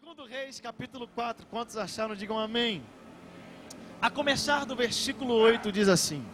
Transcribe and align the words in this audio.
Segundo 0.00 0.24
Reis, 0.26 0.60
capítulo 0.60 1.08
4, 1.08 1.44
quantos 1.48 1.76
acharam, 1.76 2.14
digam 2.14 2.38
amém. 2.38 2.84
A 4.00 4.08
começar 4.08 4.64
do 4.64 4.76
versículo 4.76 5.34
8 5.34 5.72
diz 5.72 5.88
assim: 5.88 6.24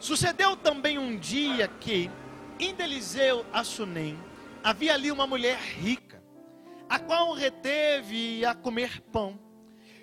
Sucedeu 0.00 0.56
também 0.56 0.98
um 0.98 1.16
dia 1.16 1.68
que, 1.68 2.10
em 2.58 2.74
Eliseu 2.76 3.46
a 3.52 3.62
Sunem, 3.62 4.18
havia 4.64 4.94
ali 4.94 5.12
uma 5.12 5.28
mulher 5.28 5.60
rica, 5.60 6.20
a 6.88 6.98
qual 6.98 7.34
reteve 7.34 8.44
a 8.44 8.52
comer 8.52 9.00
pão. 9.00 9.38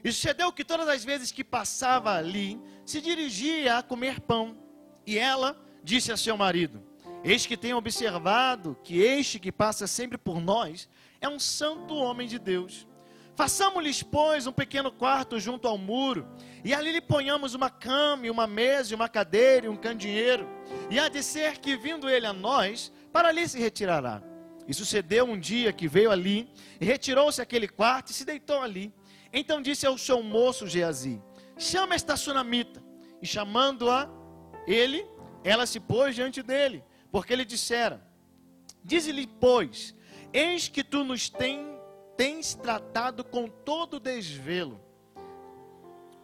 E 0.02 0.09
sucedeu 0.09 0.54
que 0.54 0.64
todas 0.64 0.88
as 0.88 1.04
vezes 1.04 1.34
que 1.34 1.43
passava 1.43 2.16
ali, 2.16 2.57
se 2.86 3.02
dirigia 3.02 3.77
a 3.77 3.84
comer 3.84 4.21
pão. 4.21 4.57
E 5.05 5.18
ela 5.18 5.62
disse 5.84 6.14
a 6.14 6.18
seu 6.18 6.38
marido: 6.38 6.82
Eis 7.25 7.46
que 7.46 7.57
tenho 7.57 7.75
observado 7.75 8.80
que 8.86 9.02
este 9.02 9.38
que 9.38 9.52
passa 9.52 9.86
sempre 9.86 10.18
por 10.18 10.39
nós 10.39 10.88
é 11.22 11.30
um 11.30 11.40
santo 11.40 11.96
homem 11.96 12.28
de 12.28 12.38
Deus. 12.38 12.88
Façamos-lhes, 13.36 14.02
pois, 14.02 14.48
um 14.48 14.52
pequeno 14.52 14.92
quarto 14.92 15.40
junto 15.40 15.68
ao 15.68 15.78
muro, 15.78 16.26
e 16.64 16.73
ali 16.73 16.92
lhe 16.92 17.02
ponhamos 17.02 17.54
uma 17.54 17.70
cama, 17.70 18.26
e 18.26 18.30
uma 18.30 18.48
mesa, 18.48 18.94
e 18.94 18.96
uma 18.96 19.10
cadeira, 19.10 19.66
e 19.66 19.70
um 19.70 19.76
candeeiro. 19.76 20.48
E 20.90 20.98
há 20.98 21.09
de 21.09 21.22
ser 21.22 21.58
que, 21.58 21.76
vindo 21.76 22.09
ele 22.09 22.26
a 22.26 22.32
nós, 22.34 22.92
para 23.12 23.28
ali 23.28 23.48
se 23.48 23.59
retirará. 23.59 24.22
E 24.68 24.73
sucedeu 24.73 25.26
um 25.26 25.38
dia 25.40 25.73
que 25.73 25.88
veio 25.88 26.12
ali, 26.12 26.50
e 26.80 26.86
retirou-se 26.86 27.42
aquele 27.42 27.68
quarto, 27.68 28.12
e 28.12 28.14
se 28.14 28.23
deitou 28.23 28.62
ali. 28.62 28.94
Então 29.34 29.62
disse 29.62 29.86
ao 29.86 29.98
seu 29.98 30.23
moço 30.23 30.66
Geazi: 30.66 31.22
Chama 31.58 31.95
esta 31.95 32.16
sunamita. 32.16 32.82
E 33.22 33.28
chamando-a, 33.28 34.09
ele, 34.68 35.06
ela 35.44 35.66
se 35.66 35.80
pôs 35.80 36.16
diante 36.16 36.42
dele, 36.42 36.84
porque 37.12 37.34
ele 37.34 37.45
dissera: 37.45 38.06
Dize-lhe, 38.84 39.28
pois, 39.28 39.95
eis 40.35 40.67
que 40.67 40.84
tu 40.84 41.03
nos 41.03 41.30
tens 41.30 41.75
tens 42.17 42.53
tratado 42.53 43.23
com 43.23 43.48
todo 43.48 43.99
desvelo. 43.99 44.80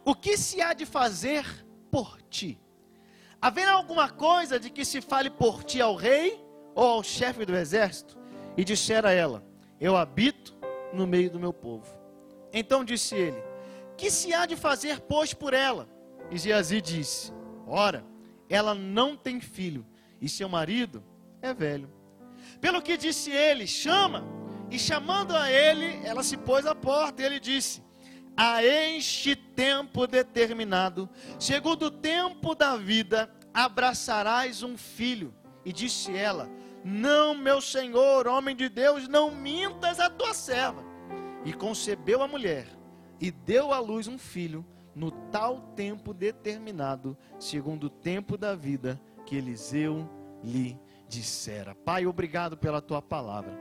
O 0.04 0.14
que 0.14 0.36
se 0.36 0.60
há 0.60 0.72
de 0.72 0.86
fazer 0.86 1.44
por 1.90 2.20
ti? 2.22 2.58
Haverá 3.40 3.72
alguma 3.72 4.08
coisa 4.08 4.58
de 4.58 4.70
que 4.70 4.84
se 4.84 5.00
fale 5.00 5.30
por 5.30 5.62
ti 5.64 5.80
ao 5.80 5.94
rei 5.94 6.42
ou 6.74 6.84
ao 6.84 7.02
chefe 7.02 7.44
do 7.44 7.56
exército? 7.56 8.18
E 8.56 8.64
dissera 8.64 9.12
ela: 9.12 9.44
Eu 9.80 9.96
habito 9.96 10.54
no 10.92 11.06
meio 11.06 11.30
do 11.30 11.40
meu 11.40 11.52
povo. 11.52 11.86
Então 12.52 12.84
disse 12.84 13.14
ele: 13.14 13.42
Que 13.96 14.10
se 14.10 14.34
há 14.34 14.46
de 14.46 14.56
fazer, 14.56 15.00
pois, 15.00 15.32
por 15.32 15.54
ela? 15.54 15.88
E 16.30 16.38
Geazi 16.38 16.80
disse: 16.80 17.32
Ora, 17.66 18.04
ela 18.48 18.74
não 18.74 19.16
tem 19.16 19.40
filho, 19.40 19.86
e 20.20 20.28
seu 20.28 20.48
marido 20.48 21.02
é 21.40 21.52
velho. 21.54 21.90
Pelo 22.60 22.82
que 22.82 22.96
disse 22.96 23.30
ele: 23.30 23.66
Chama 23.66 24.24
e 24.70 24.78
chamando 24.78 25.36
a 25.36 25.50
ele, 25.50 26.00
ela 26.04 26.22
se 26.22 26.36
pôs 26.36 26.66
à 26.66 26.74
porta 26.74 27.22
e 27.22 27.24
ele 27.24 27.40
disse: 27.40 27.82
A 28.36 28.64
este 28.64 29.36
tempo 29.36 30.06
determinado, 30.06 31.08
segundo 31.38 31.86
o 31.86 31.90
tempo 31.90 32.54
da 32.54 32.76
vida, 32.76 33.30
abraçarás 33.52 34.62
um 34.62 34.76
filho. 34.76 35.34
E 35.64 35.72
disse 35.72 36.16
ela: 36.16 36.50
Não, 36.84 37.34
meu 37.34 37.60
senhor, 37.60 38.26
homem 38.26 38.56
de 38.56 38.68
Deus, 38.68 39.08
não 39.08 39.30
mintas 39.30 40.00
a 40.00 40.08
tua 40.08 40.34
serva. 40.34 40.82
E 41.44 41.52
concebeu 41.52 42.22
a 42.22 42.28
mulher 42.28 42.66
e 43.20 43.30
deu 43.30 43.72
à 43.72 43.78
luz 43.78 44.08
um 44.08 44.18
filho 44.18 44.64
no 44.94 45.10
tal 45.10 45.60
tempo 45.74 46.12
determinado, 46.12 47.16
segundo 47.38 47.84
o 47.84 47.90
tempo 47.90 48.36
da 48.36 48.54
vida 48.54 49.00
que 49.24 49.36
Eliseu 49.36 50.08
lhe 50.42 50.78
dissera. 51.12 51.74
Pai, 51.74 52.06
obrigado 52.06 52.56
pela 52.56 52.80
tua 52.80 53.02
palavra. 53.02 53.52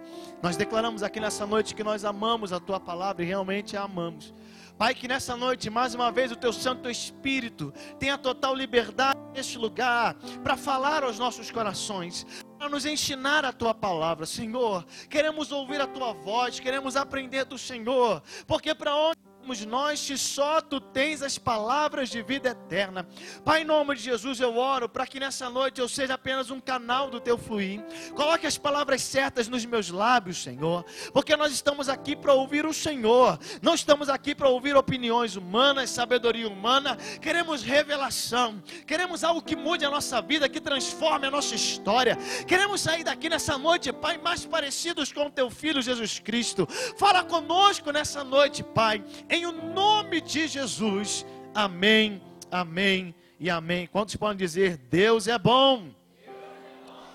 Nós 0.41 0.55
declaramos 0.55 1.03
aqui 1.03 1.19
nessa 1.19 1.45
noite 1.45 1.75
que 1.75 1.83
nós 1.83 2.05
amamos 2.05 2.53
a 2.53 2.59
tua 2.59 2.79
palavra 2.79 3.23
e 3.23 3.27
realmente 3.27 3.75
a 3.75 3.83
amamos. 3.83 4.33
Pai, 4.77 4.95
que 4.95 5.07
nessa 5.07 5.35
noite, 5.35 5.69
mais 5.69 5.93
uma 5.93 6.11
vez, 6.11 6.31
o 6.31 6.35
teu 6.35 6.53
Santo 6.53 6.89
Espírito 6.89 7.73
tenha 7.99 8.17
total 8.17 8.55
liberdade 8.55 9.19
neste 9.35 9.57
lugar 9.57 10.15
para 10.41 10.55
falar 10.55 11.03
aos 11.03 11.19
nossos 11.19 11.51
corações, 11.51 12.25
para 12.57 12.69
nos 12.69 12.85
ensinar 12.85 13.43
a 13.43 13.51
tua 13.51 13.75
palavra. 13.75 14.25
Senhor, 14.25 14.85
queremos 15.09 15.51
ouvir 15.51 15.81
a 15.81 15.87
tua 15.87 16.13
voz, 16.13 16.59
queremos 16.59 16.95
aprender 16.95 17.43
do 17.43 17.57
Senhor, 17.57 18.23
porque 18.47 18.73
para 18.73 18.95
onde 18.95 19.19
nós 19.65 19.99
se 19.99 20.17
só 20.17 20.61
tu 20.61 20.79
tens 20.79 21.21
as 21.21 21.37
palavras 21.37 22.09
de 22.09 22.21
vida 22.21 22.49
eterna. 22.49 23.07
Pai, 23.43 23.61
em 23.61 23.65
nome 23.65 23.95
de 23.95 24.01
Jesus, 24.01 24.39
eu 24.39 24.57
oro 24.57 24.87
para 24.87 25.05
que 25.05 25.19
nessa 25.19 25.49
noite 25.49 25.81
eu 25.81 25.89
seja 25.89 26.13
apenas 26.13 26.49
um 26.49 26.59
canal 26.59 27.09
do 27.09 27.19
teu 27.19 27.37
fluir. 27.37 27.83
Coloque 28.15 28.47
as 28.47 28.57
palavras 28.57 29.01
certas 29.01 29.47
nos 29.47 29.65
meus 29.65 29.89
lábios, 29.89 30.41
Senhor, 30.41 30.85
porque 31.13 31.35
nós 31.35 31.51
estamos 31.51 31.89
aqui 31.89 32.15
para 32.15 32.33
ouvir 32.33 32.65
o 32.65 32.73
Senhor. 32.73 33.39
Não 33.61 33.73
estamos 33.73 34.09
aqui 34.09 34.33
para 34.33 34.49
ouvir 34.49 34.75
opiniões 34.75 35.35
humanas, 35.35 35.89
sabedoria 35.89 36.47
humana. 36.47 36.95
Queremos 37.21 37.63
revelação. 37.63 38.61
Queremos 38.85 39.23
algo 39.23 39.41
que 39.41 39.55
mude 39.55 39.85
a 39.85 39.89
nossa 39.89 40.21
vida, 40.21 40.47
que 40.47 40.61
transforme 40.61 41.27
a 41.27 41.31
nossa 41.31 41.55
história. 41.55 42.17
Queremos 42.47 42.81
sair 42.81 43.03
daqui 43.03 43.29
nessa 43.29 43.57
noite, 43.57 43.91
Pai, 43.91 44.17
mais 44.17 44.45
parecidos 44.45 45.11
com 45.11 45.25
o 45.25 45.31
teu 45.31 45.49
filho 45.49 45.81
Jesus 45.81 46.19
Cristo. 46.19 46.67
Fala 46.97 47.23
conosco 47.23 47.91
nessa 47.91 48.23
noite, 48.23 48.63
Pai 48.63 49.03
em 49.31 49.45
o 49.45 49.51
nome 49.51 50.19
de 50.19 50.45
Jesus. 50.47 51.25
Amém, 51.55 52.21
amém 52.51 53.15
e 53.39 53.49
amém. 53.49 53.87
Quantos 53.87 54.15
podem 54.17 54.37
dizer 54.37 54.77
Deus 54.77 55.27
é 55.27 55.39
bom? 55.39 55.89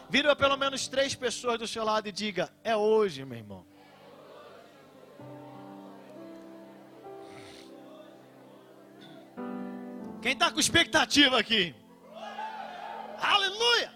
Vira 0.09 0.35
pelo 0.35 0.57
menos 0.57 0.89
três 0.89 1.15
pessoas 1.15 1.59
do 1.59 1.69
seu 1.69 1.85
lado 1.85 2.09
e 2.09 2.13
diga: 2.13 2.51
É 2.65 2.75
hoje, 2.75 3.25
meu 3.25 3.39
irmão. 3.39 3.67
Quem 10.23 10.33
está 10.33 10.51
com 10.51 10.59
expectativa 10.59 11.39
aqui? 11.39 11.75
Aleluia! 13.21 13.96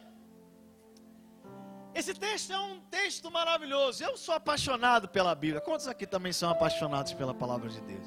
Esse 1.94 2.14
texto 2.14 2.52
é 2.52 2.58
um 2.58 2.80
texto 2.82 3.30
maravilhoso. 3.30 4.02
Eu 4.02 4.16
sou 4.16 4.34
apaixonado 4.34 5.08
pela 5.08 5.34
Bíblia. 5.34 5.60
Quantos 5.60 5.88
aqui 5.88 6.06
também 6.06 6.32
são 6.32 6.48
apaixonados 6.48 7.12
pela 7.12 7.34
palavra 7.34 7.68
de 7.68 7.80
Deus? 7.80 8.06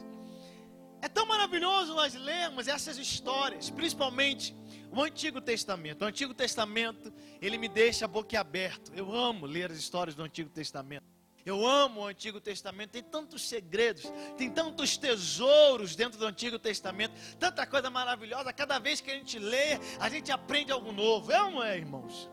É 1.01 1.09
tão 1.09 1.25
maravilhoso 1.25 1.93
nós 1.93 2.13
lermos 2.13 2.69
essas 2.69 2.97
histórias, 2.97 3.69
principalmente 3.69 4.55
o 4.89 5.01
Antigo 5.03 5.41
Testamento. 5.41 6.03
O 6.03 6.05
Antigo 6.05 6.33
Testamento, 6.33 7.11
ele 7.41 7.57
me 7.57 7.67
deixa 7.67 8.07
boquiaberto. 8.07 8.93
Eu 8.95 9.13
amo 9.13 9.45
ler 9.45 9.69
as 9.69 9.77
histórias 9.77 10.15
do 10.15 10.23
Antigo 10.23 10.49
Testamento. 10.49 11.03
Eu 11.45 11.67
amo 11.67 12.01
o 12.01 12.07
Antigo 12.07 12.39
Testamento, 12.39 12.91
tem 12.91 13.03
tantos 13.03 13.41
segredos, 13.49 14.03
tem 14.37 14.49
tantos 14.49 14.95
tesouros 14.95 15.93
dentro 15.93 16.17
do 16.17 16.25
Antigo 16.25 16.57
Testamento, 16.57 17.13
tanta 17.37 17.67
coisa 17.67 17.89
maravilhosa. 17.89 18.53
Cada 18.53 18.79
vez 18.79 19.01
que 19.01 19.11
a 19.11 19.13
gente 19.13 19.37
lê, 19.37 19.77
a 19.99 20.07
gente 20.07 20.31
aprende 20.31 20.71
algo 20.71 20.93
novo. 20.93 21.33
É 21.33 21.43
ou 21.43 21.51
não 21.51 21.61
é, 21.61 21.77
irmãos? 21.77 22.29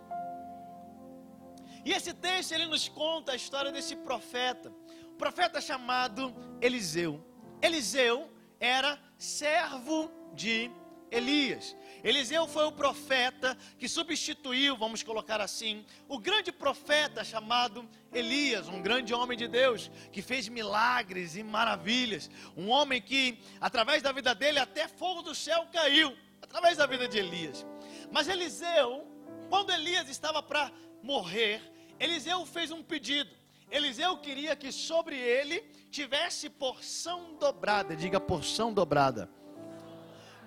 E 1.85 1.93
esse 1.93 2.13
texto 2.13 2.53
ele 2.53 2.67
nos 2.67 2.89
conta 2.89 3.33
a 3.33 3.37
história 3.37 3.73
desse 3.73 3.97
profeta, 3.97 4.73
um 5.09 5.17
profeta 5.17 5.61
chamado 5.61 6.35
Eliseu. 6.61 7.25
Eliseu 7.63 8.31
era 8.59 8.99
servo 9.19 10.11
de 10.35 10.71
Elias. 11.11 11.77
Eliseu 12.03 12.47
foi 12.47 12.65
o 12.65 12.73
profeta 12.73 13.57
que 13.79 13.89
substituiu, 13.89 14.77
vamos 14.77 15.03
colocar 15.03 15.41
assim, 15.41 15.85
o 16.09 16.19
grande 16.19 16.53
profeta 16.53 17.25
chamado 17.25 17.87
Elias, 18.13 18.69
um 18.69 18.81
grande 18.81 19.13
homem 19.13 19.37
de 19.37 19.49
Deus, 19.49 19.91
que 20.13 20.23
fez 20.23 20.49
milagres 20.49 21.37
e 21.37 21.43
maravilhas. 21.43 22.31
Um 22.57 22.69
homem 22.71 23.03
que, 23.03 23.39
através 23.61 24.03
da 24.03 24.13
vida 24.13 24.35
dele, 24.35 24.59
até 24.59 24.89
fogo 24.89 25.23
do 25.23 25.35
céu 25.35 25.67
caiu, 25.73 26.17
através 26.41 26.77
da 26.77 26.87
vida 26.87 27.07
de 27.09 27.19
Elias. 27.19 27.67
Mas 28.11 28.29
Eliseu, 28.29 29.07
quando 29.49 29.71
Elias 29.71 30.09
estava 30.09 30.43
para 30.43 30.71
morrer, 31.03 31.61
Eliseu 31.99 32.45
fez 32.47 32.71
um 32.71 32.83
pedido. 32.83 33.31
Eliseu 33.71 34.19
queria 34.19 34.57
que 34.57 34.73
sobre 34.73 35.17
ele 35.17 35.61
tivesse 35.91 36.49
porção 36.49 37.37
dobrada, 37.39 37.95
diga 37.95 38.19
porção 38.19 38.73
dobrada. 38.73 39.31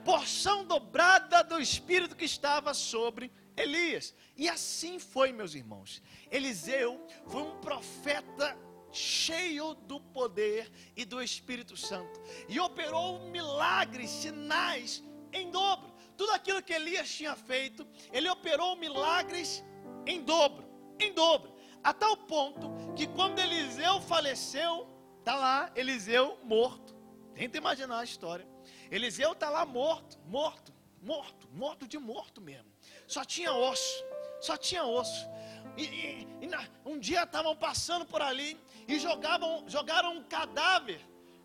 Porção 0.03 0.65
dobrada 0.65 1.43
do 1.43 1.59
espírito 1.59 2.15
que 2.15 2.25
estava 2.25 2.73
sobre 2.73 3.31
Elias. 3.55 4.13
E 4.35 4.49
assim 4.49 4.99
foi, 4.99 5.31
meus 5.31 5.55
irmãos. 5.55 6.01
Eliseu 6.29 7.05
foi 7.27 7.41
um 7.43 7.59
profeta 7.61 8.57
cheio 8.91 9.73
do 9.73 9.99
poder 9.99 10.71
e 10.95 11.03
do 11.03 11.21
Espírito 11.21 11.75
Santo 11.75 12.21
e 12.47 12.59
operou 12.59 13.27
milagres, 13.29 14.09
sinais 14.09 15.03
em 15.31 15.49
dobro. 15.49 15.91
Tudo 16.15 16.31
aquilo 16.31 16.61
que 16.61 16.73
Elias 16.73 17.09
tinha 17.09 17.35
feito, 17.35 17.87
ele 18.11 18.29
operou 18.29 18.75
milagres 18.75 19.63
em 20.05 20.21
dobro 20.21 20.73
em 20.99 21.13
dobro. 21.13 21.53
A 21.83 21.93
tal 21.93 22.15
ponto 22.15 22.71
que 22.95 23.07
quando 23.07 23.39
Eliseu 23.39 23.99
faleceu, 24.01 24.87
está 25.19 25.35
lá 25.35 25.71
Eliseu 25.75 26.37
morto. 26.43 26.95
Tenta 27.35 27.57
imaginar 27.57 27.99
a 27.99 28.03
história. 28.03 28.47
Eliseu 28.91 29.33
está 29.33 29.49
lá 29.49 29.65
morto, 29.65 30.17
morto, 30.27 30.73
morto, 31.01 31.49
morto 31.51 31.87
de 31.87 31.97
morto 31.97 32.39
mesmo. 32.39 32.71
Só 33.07 33.25
tinha 33.25 33.53
osso, 33.53 34.03
só 34.39 34.55
tinha 34.55 34.85
osso. 34.85 35.27
E, 35.75 35.83
e, 35.83 36.27
e 36.41 36.47
na, 36.47 36.63
um 36.85 36.99
dia 36.99 37.23
estavam 37.23 37.55
passando 37.55 38.05
por 38.05 38.21
ali 38.21 38.57
e 38.87 38.99
jogavam, 38.99 39.63
jogaram 39.67 40.17
um 40.17 40.23
cadáver 40.23 41.01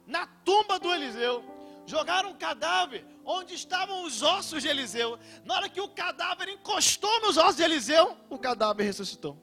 na 0.07 0.27
tumba 0.27 0.79
do 0.79 0.93
Eliseu. 0.95 1.43
Jogaram 1.89 2.33
um 2.33 2.35
cadáver 2.35 3.03
onde 3.25 3.55
estavam 3.55 4.05
os 4.05 4.21
ossos 4.23 4.63
de 4.63 4.69
Eliseu. 4.69 5.19
Na 5.43 5.55
hora 5.55 5.69
que 5.71 5.81
o 5.81 5.89
cadáver 5.89 6.47
encostou 6.51 7.19
nos 7.23 7.39
ossos 7.39 7.57
de 7.57 7.63
Eliseu, 7.63 8.15
o 8.29 8.39
cadáver 8.39 8.85
ressuscitou. 8.85 9.35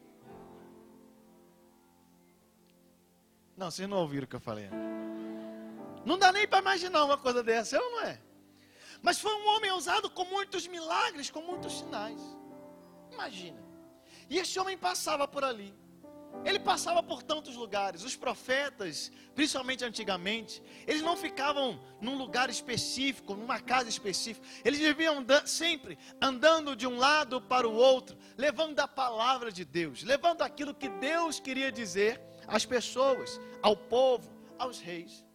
Não, 3.58 3.72
vocês 3.72 3.90
não 3.90 3.98
ouviram 3.98 4.26
o 4.26 4.28
que 4.28 4.36
eu 4.36 4.40
falei. 4.40 4.70
Não 6.06 6.20
dá 6.20 6.32
nem 6.32 6.48
para 6.48 6.60
imaginar 6.60 7.04
uma 7.04 7.18
coisa 7.18 7.42
dessa, 7.42 7.78
eu 7.78 7.92
não 7.94 8.02
é? 8.02 8.22
Mas 9.02 9.20
foi 9.20 9.34
um 9.34 9.48
homem 9.56 9.72
usado 9.72 10.08
com 10.08 10.24
muitos 10.26 10.68
milagres, 10.68 11.32
com 11.32 11.42
muitos 11.42 11.80
sinais. 11.80 12.22
Imagina. 13.12 13.60
E 14.30 14.38
esse 14.38 14.60
homem 14.60 14.78
passava 14.78 15.28
por 15.28 15.44
ali. 15.44 15.74
Ele 16.44 16.60
passava 16.60 17.02
por 17.02 17.24
tantos 17.24 17.56
lugares. 17.56 18.04
Os 18.04 18.16
profetas, 18.16 19.12
principalmente 19.34 19.84
antigamente, 19.84 20.62
eles 20.86 21.02
não 21.02 21.16
ficavam 21.16 21.80
num 22.02 22.18
lugar 22.18 22.50
específico, 22.50 23.36
numa 23.36 23.60
casa 23.60 23.90
específica. 23.90 24.48
Eles 24.64 24.80
viviam 24.80 25.26
sempre 25.46 25.98
andando 26.22 26.76
de 26.76 26.86
um 26.86 26.98
lado 26.98 27.42
para 27.42 27.68
o 27.68 27.74
outro, 27.74 28.18
levando 28.38 28.80
a 28.80 28.88
palavra 28.88 29.52
de 29.52 29.66
Deus, 29.66 30.04
levando 30.04 30.42
aquilo 30.42 30.74
que 30.74 30.90
Deus 30.90 31.40
queria 31.40 31.72
dizer 31.72 32.22
às 32.48 32.66
pessoas, 32.66 33.40
ao 33.62 33.76
povo, 33.76 34.30
aos 34.58 34.80
reis. 34.80 35.26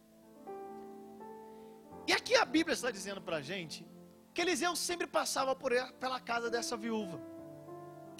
E 2.07 2.13
aqui 2.13 2.35
a 2.35 2.45
Bíblia 2.45 2.73
está 2.73 2.91
dizendo 2.91 3.21
para 3.21 3.37
a 3.37 3.41
gente 3.41 3.85
que 4.33 4.41
Eliseu 4.41 4.75
sempre 4.75 5.07
passava 5.07 5.55
por 5.55 5.71
ela, 5.71 5.91
pela 5.93 6.19
casa 6.19 6.49
dessa 6.49 6.77
viúva. 6.77 7.19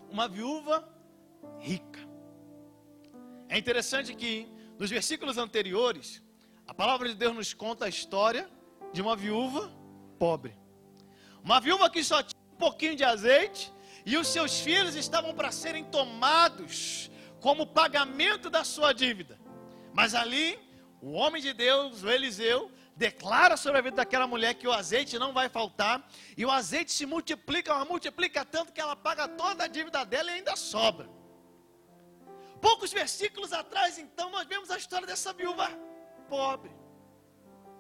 Uma 0.10 0.28
viúva 0.28 0.88
rica. 1.60 2.11
É 3.54 3.58
interessante 3.58 4.16
que 4.16 4.48
nos 4.80 4.90
versículos 4.90 5.38
anteriores, 5.38 6.24
a 6.66 6.74
palavra 6.74 7.10
de 7.10 7.16
Deus 7.16 7.36
nos 7.36 7.54
conta 7.54 7.84
a 7.84 7.90
história 7.90 8.50
de 8.94 9.02
uma 9.02 9.14
viúva 9.14 9.70
pobre. 10.18 10.58
Uma 11.44 11.60
viúva 11.60 11.90
que 11.90 12.02
só 12.02 12.24
tinha 12.24 12.42
um 12.54 12.56
pouquinho 12.56 12.96
de 12.96 13.04
azeite 13.04 13.70
e 14.06 14.16
os 14.16 14.30
seus 14.30 14.62
filhos 14.62 14.96
estavam 14.96 15.34
para 15.34 15.52
serem 15.52 15.84
tomados 15.84 17.12
como 17.42 17.68
pagamento 17.68 18.50
da 18.50 18.64
sua 18.64 18.94
dívida. 18.94 19.38
Mas 19.94 20.16
ali, 20.16 20.58
o 21.02 21.12
homem 21.12 21.42
de 21.42 21.52
Deus, 21.52 22.04
o 22.04 22.10
Eliseu, 22.10 22.72
declara 22.96 23.58
sobre 23.58 23.80
a 23.80 23.82
vida 23.82 23.98
daquela 23.98 24.28
mulher 24.28 24.54
que 24.54 24.66
o 24.66 24.72
azeite 24.72 25.20
não 25.20 25.34
vai 25.34 25.50
faltar, 25.50 26.10
e 26.38 26.46
o 26.46 26.52
azeite 26.52 26.94
se 26.94 27.06
multiplica, 27.06 27.74
mas 27.74 27.86
multiplica 27.86 28.46
tanto 28.46 28.72
que 28.72 28.80
ela 28.80 28.96
paga 28.96 29.28
toda 29.28 29.66
a 29.66 29.68
dívida 29.68 30.06
dela 30.06 30.32
e 30.32 30.36
ainda 30.36 30.56
sobra. 30.56 31.10
Poucos 32.62 32.94
versículos 32.94 33.52
atrás, 33.52 33.98
então, 33.98 34.30
nós 34.30 34.48
vemos 34.48 34.70
a 34.70 34.78
história 34.78 35.08
dessa 35.08 35.34
viúva 35.34 35.68
pobre. 36.30 36.72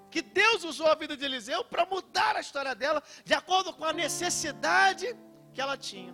Que 0.09 0.21
Deus 0.21 0.63
usou 0.63 0.87
a 0.87 0.95
vida 0.95 1.15
de 1.15 1.23
Eliseu 1.23 1.63
para 1.63 1.85
mudar 1.85 2.35
a 2.35 2.41
história 2.41 2.75
dela, 2.75 3.01
de 3.23 3.33
acordo 3.33 3.71
com 3.73 3.85
a 3.85 3.93
necessidade 3.93 5.15
que 5.53 5.61
ela 5.61 5.77
tinha. 5.77 6.13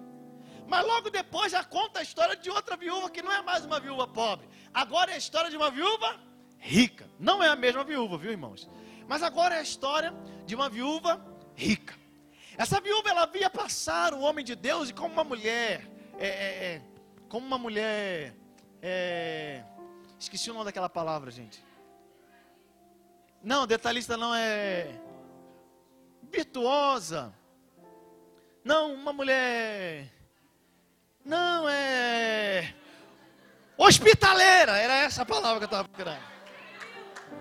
Mas 0.68 0.86
logo 0.86 1.10
depois 1.10 1.52
já 1.52 1.64
conta 1.64 2.00
a 2.00 2.04
história 2.04 2.36
de 2.36 2.50
outra 2.50 2.76
viúva 2.76 3.10
que 3.10 3.22
não 3.22 3.32
é 3.32 3.42
mais 3.42 3.66
uma 3.66 3.80
viúva 3.80 4.06
pobre. 4.06 4.48
Agora 4.74 5.12
é 5.12 5.16
a 5.16 5.18
história 5.18 5.50
de 5.50 5.56
uma 5.56 5.72
viúva 5.72 6.20
rica. 6.60 7.10
Não 7.18 7.42
é 7.42 7.48
a 7.48 7.56
mesma 7.56 7.84
viúva, 7.84 8.18
viu, 8.18 8.32
irmãos? 8.32 8.70
Mas 9.08 9.24
agora 9.24 9.56
é 9.56 9.60
a 9.60 9.64
história 9.64 10.14
de 10.46 10.54
uma 10.54 10.70
viúva 10.70 11.26
rica. 11.56 11.96
Essa 12.58 12.82
viúva 12.82 13.10
ela 13.10 13.26
via 13.26 13.50
passar 13.50 14.14
o 14.14 14.20
homem 14.20 14.44
de 14.44 14.56
Deus 14.56 14.90
e 14.90 14.94
como 14.94 15.14
uma 15.14 15.24
mulher, 15.24 15.88
é, 16.20 16.28
é, 16.28 16.66
é, 16.66 16.82
como 17.30 17.46
uma 17.46 17.58
mulher, 17.58 18.36
é, 18.82 19.64
esqueci 20.20 20.50
o 20.50 20.54
nome 20.54 20.66
daquela 20.66 20.90
palavra, 20.90 21.32
gente. 21.32 21.64
Não, 23.44 23.68
detalhista 23.68 24.18
não 24.18 24.34
é 24.34 25.00
virtuosa. 26.32 27.34
Não, 28.64 28.94
uma 28.94 29.14
mulher 29.14 30.12
não, 31.28 31.68
é. 31.68 32.74
Hospitaleira, 33.78 34.78
era 34.78 34.96
essa 34.96 35.24
a 35.24 35.26
palavra 35.26 35.58
que 35.58 35.66
eu 35.66 35.68
estava 35.68 35.86
procurando. 35.90 36.24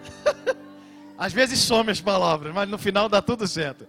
Às 1.16 1.32
vezes 1.32 1.60
some 1.60 1.92
as 1.92 2.00
palavras, 2.00 2.52
mas 2.52 2.68
no 2.68 2.76
final 2.76 3.08
dá 3.08 3.22
tudo 3.22 3.46
certo. 3.46 3.86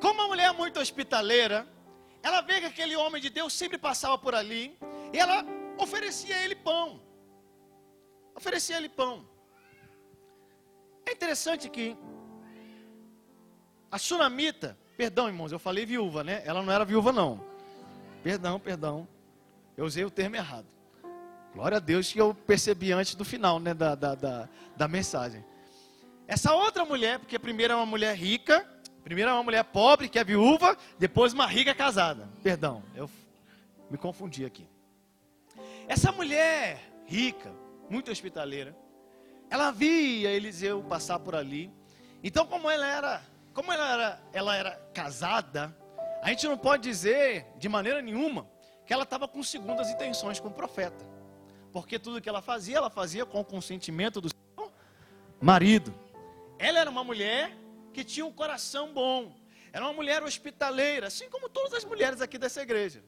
Como 0.00 0.14
uma 0.14 0.28
mulher 0.28 0.50
muito 0.54 0.80
hospitaleira, 0.80 1.68
ela 2.22 2.40
vê 2.40 2.60
que 2.60 2.66
aquele 2.66 2.96
homem 2.96 3.20
de 3.20 3.28
Deus 3.28 3.52
sempre 3.52 3.76
passava 3.76 4.16
por 4.16 4.34
ali 4.34 4.78
e 5.12 5.18
ela 5.18 5.44
oferecia 5.78 6.36
a 6.36 6.44
ele 6.44 6.54
pão. 6.54 7.00
Oferecia 8.34 8.76
a 8.76 8.78
ele 8.78 8.88
pão. 8.88 9.26
É 11.06 11.12
interessante 11.12 11.68
que 11.70 11.96
a 13.90 13.98
sunamita, 13.98 14.76
perdão 14.96 15.28
irmãos, 15.28 15.52
eu 15.52 15.58
falei 15.58 15.86
viúva, 15.86 16.22
né? 16.22 16.42
Ela 16.44 16.62
não 16.62 16.72
era 16.72 16.84
viúva 16.84 17.12
não. 17.12 17.42
Perdão, 18.22 18.60
perdão. 18.60 19.08
Eu 19.76 19.84
usei 19.84 20.04
o 20.04 20.10
termo 20.10 20.36
errado. 20.36 20.66
Glória 21.54 21.78
a 21.78 21.80
Deus 21.80 22.12
que 22.12 22.20
eu 22.20 22.34
percebi 22.34 22.92
antes 22.92 23.14
do 23.14 23.24
final 23.24 23.58
né, 23.58 23.72
da, 23.72 23.94
da, 23.94 24.14
da, 24.14 24.48
da 24.76 24.88
mensagem. 24.88 25.44
Essa 26.26 26.52
outra 26.54 26.84
mulher, 26.84 27.18
porque 27.18 27.38
primeiro 27.38 27.72
é 27.72 27.76
uma 27.76 27.86
mulher 27.86 28.14
rica, 28.14 28.68
primeiro 29.02 29.30
é 29.30 29.34
uma 29.34 29.42
mulher 29.42 29.64
pobre, 29.64 30.08
que 30.08 30.18
é 30.18 30.24
viúva, 30.24 30.76
depois 30.98 31.32
uma 31.32 31.46
rica 31.46 31.74
casada. 31.74 32.28
Perdão, 32.42 32.82
eu 32.94 33.08
me 33.90 33.96
confundi 33.96 34.44
aqui. 34.44 34.66
Essa 35.88 36.12
mulher 36.12 36.78
rica, 37.06 37.50
muito 37.88 38.10
hospitaleira, 38.10 38.76
ela 39.48 39.70
via 39.70 40.30
Eliseu 40.30 40.82
passar 40.82 41.18
por 41.18 41.34
ali. 41.34 41.72
Então, 42.22 42.46
como 42.46 42.68
ela 42.68 42.86
era, 42.86 43.22
como 43.54 43.72
ela 43.72 43.92
era, 43.92 44.20
ela 44.34 44.54
era 44.54 44.70
casada, 44.92 45.74
a 46.22 46.28
gente 46.28 46.46
não 46.46 46.58
pode 46.58 46.82
dizer 46.82 47.46
de 47.56 47.70
maneira 47.70 48.02
nenhuma 48.02 48.46
que 48.84 48.92
ela 48.92 49.04
estava 49.04 49.26
com 49.26 49.42
segundas 49.42 49.88
intenções 49.88 50.38
com 50.38 50.48
o 50.48 50.52
profeta. 50.52 51.06
Porque 51.72 51.98
tudo 51.98 52.20
que 52.20 52.28
ela 52.28 52.42
fazia, 52.42 52.76
ela 52.76 52.90
fazia 52.90 53.24
com 53.24 53.40
o 53.40 53.44
consentimento 53.44 54.20
do 54.20 54.28
seu 54.28 54.72
marido. 55.40 55.94
Ela 56.58 56.80
era 56.80 56.90
uma 56.90 57.04
mulher 57.04 57.56
que 57.94 58.04
tinha 58.04 58.26
um 58.26 58.32
coração 58.32 58.92
bom. 58.92 59.34
Era 59.72 59.86
uma 59.86 59.94
mulher 59.94 60.22
hospitaleira, 60.22 61.06
assim 61.06 61.30
como 61.30 61.48
todas 61.48 61.72
as 61.72 61.84
mulheres 61.84 62.20
aqui 62.20 62.36
dessa 62.36 62.60
igreja. 62.60 63.02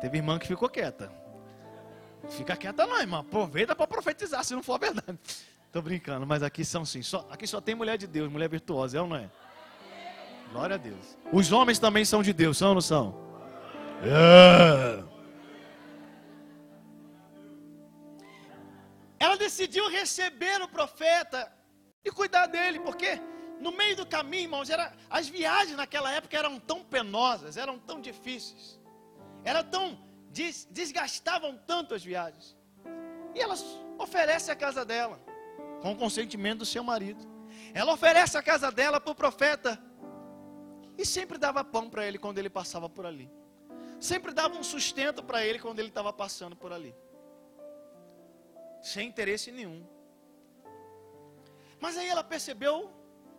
Teve 0.00 0.18
irmã 0.18 0.38
que 0.38 0.46
ficou 0.46 0.68
quieta. 0.68 1.10
Fica 2.30 2.56
quieta 2.56 2.86
não, 2.86 3.00
irmã. 3.00 3.20
Aproveita 3.20 3.74
para 3.74 3.86
profetizar, 3.86 4.44
se 4.44 4.54
não 4.54 4.62
for 4.62 4.78
verdade. 4.78 5.18
Estou 5.66 5.82
brincando, 5.82 6.26
mas 6.26 6.42
aqui 6.42 6.64
são 6.64 6.84
sim. 6.84 7.02
Só, 7.02 7.26
aqui 7.30 7.46
só 7.46 7.60
tem 7.60 7.74
mulher 7.74 7.98
de 7.98 8.06
Deus, 8.06 8.30
mulher 8.30 8.48
virtuosa, 8.48 8.98
é 8.98 9.00
ou 9.00 9.06
não 9.06 9.16
é? 9.16 9.30
Glória 10.50 10.74
a 10.74 10.78
Deus. 10.78 11.18
Os 11.32 11.52
homens 11.52 11.78
também 11.78 12.04
são 12.04 12.22
de 12.22 12.32
Deus, 12.32 12.56
são 12.56 12.68
ou 12.68 12.74
não 12.74 12.80
são? 12.80 13.14
É. 14.02 15.02
Ela 19.18 19.36
decidiu 19.36 19.88
receber 19.90 20.62
o 20.62 20.68
profeta 20.68 21.52
e 22.04 22.10
cuidar 22.10 22.46
dele, 22.46 22.78
porque 22.80 23.20
no 23.60 23.72
meio 23.72 23.96
do 23.96 24.06
caminho, 24.06 24.44
irmãos, 24.44 24.70
era, 24.70 24.92
as 25.10 25.28
viagens 25.28 25.76
naquela 25.76 26.10
época 26.12 26.36
eram 26.36 26.58
tão 26.58 26.84
penosas, 26.84 27.56
eram 27.56 27.78
tão 27.78 28.00
difíceis, 28.00 28.75
era 29.46 29.62
tão 29.62 29.96
des, 30.32 30.66
desgastavam 30.70 31.56
tanto 31.56 31.94
as 31.94 32.04
viagens. 32.04 32.56
E 33.32 33.40
ela 33.40 33.54
oferece 33.96 34.50
a 34.50 34.56
casa 34.56 34.84
dela, 34.84 35.20
com 35.80 35.92
o 35.92 35.96
consentimento 35.96 36.58
do 36.58 36.66
seu 36.66 36.82
marido. 36.82 37.24
Ela 37.72 37.92
oferece 37.92 38.36
a 38.36 38.42
casa 38.42 38.72
dela 38.72 39.00
para 39.00 39.12
o 39.12 39.14
profeta 39.14 39.80
e 40.98 41.06
sempre 41.06 41.38
dava 41.38 41.62
pão 41.62 41.88
para 41.88 42.04
ele 42.04 42.18
quando 42.18 42.38
ele 42.38 42.50
passava 42.50 42.88
por 42.88 43.06
ali. 43.06 43.30
Sempre 44.00 44.32
dava 44.32 44.58
um 44.58 44.64
sustento 44.64 45.22
para 45.22 45.46
ele 45.46 45.60
quando 45.60 45.78
ele 45.78 45.88
estava 45.88 46.12
passando 46.12 46.56
por 46.56 46.72
ali. 46.72 46.92
Sem 48.82 49.08
interesse 49.08 49.52
nenhum. 49.52 49.86
Mas 51.78 51.96
aí 51.96 52.08
ela 52.08 52.24
percebeu 52.24 52.90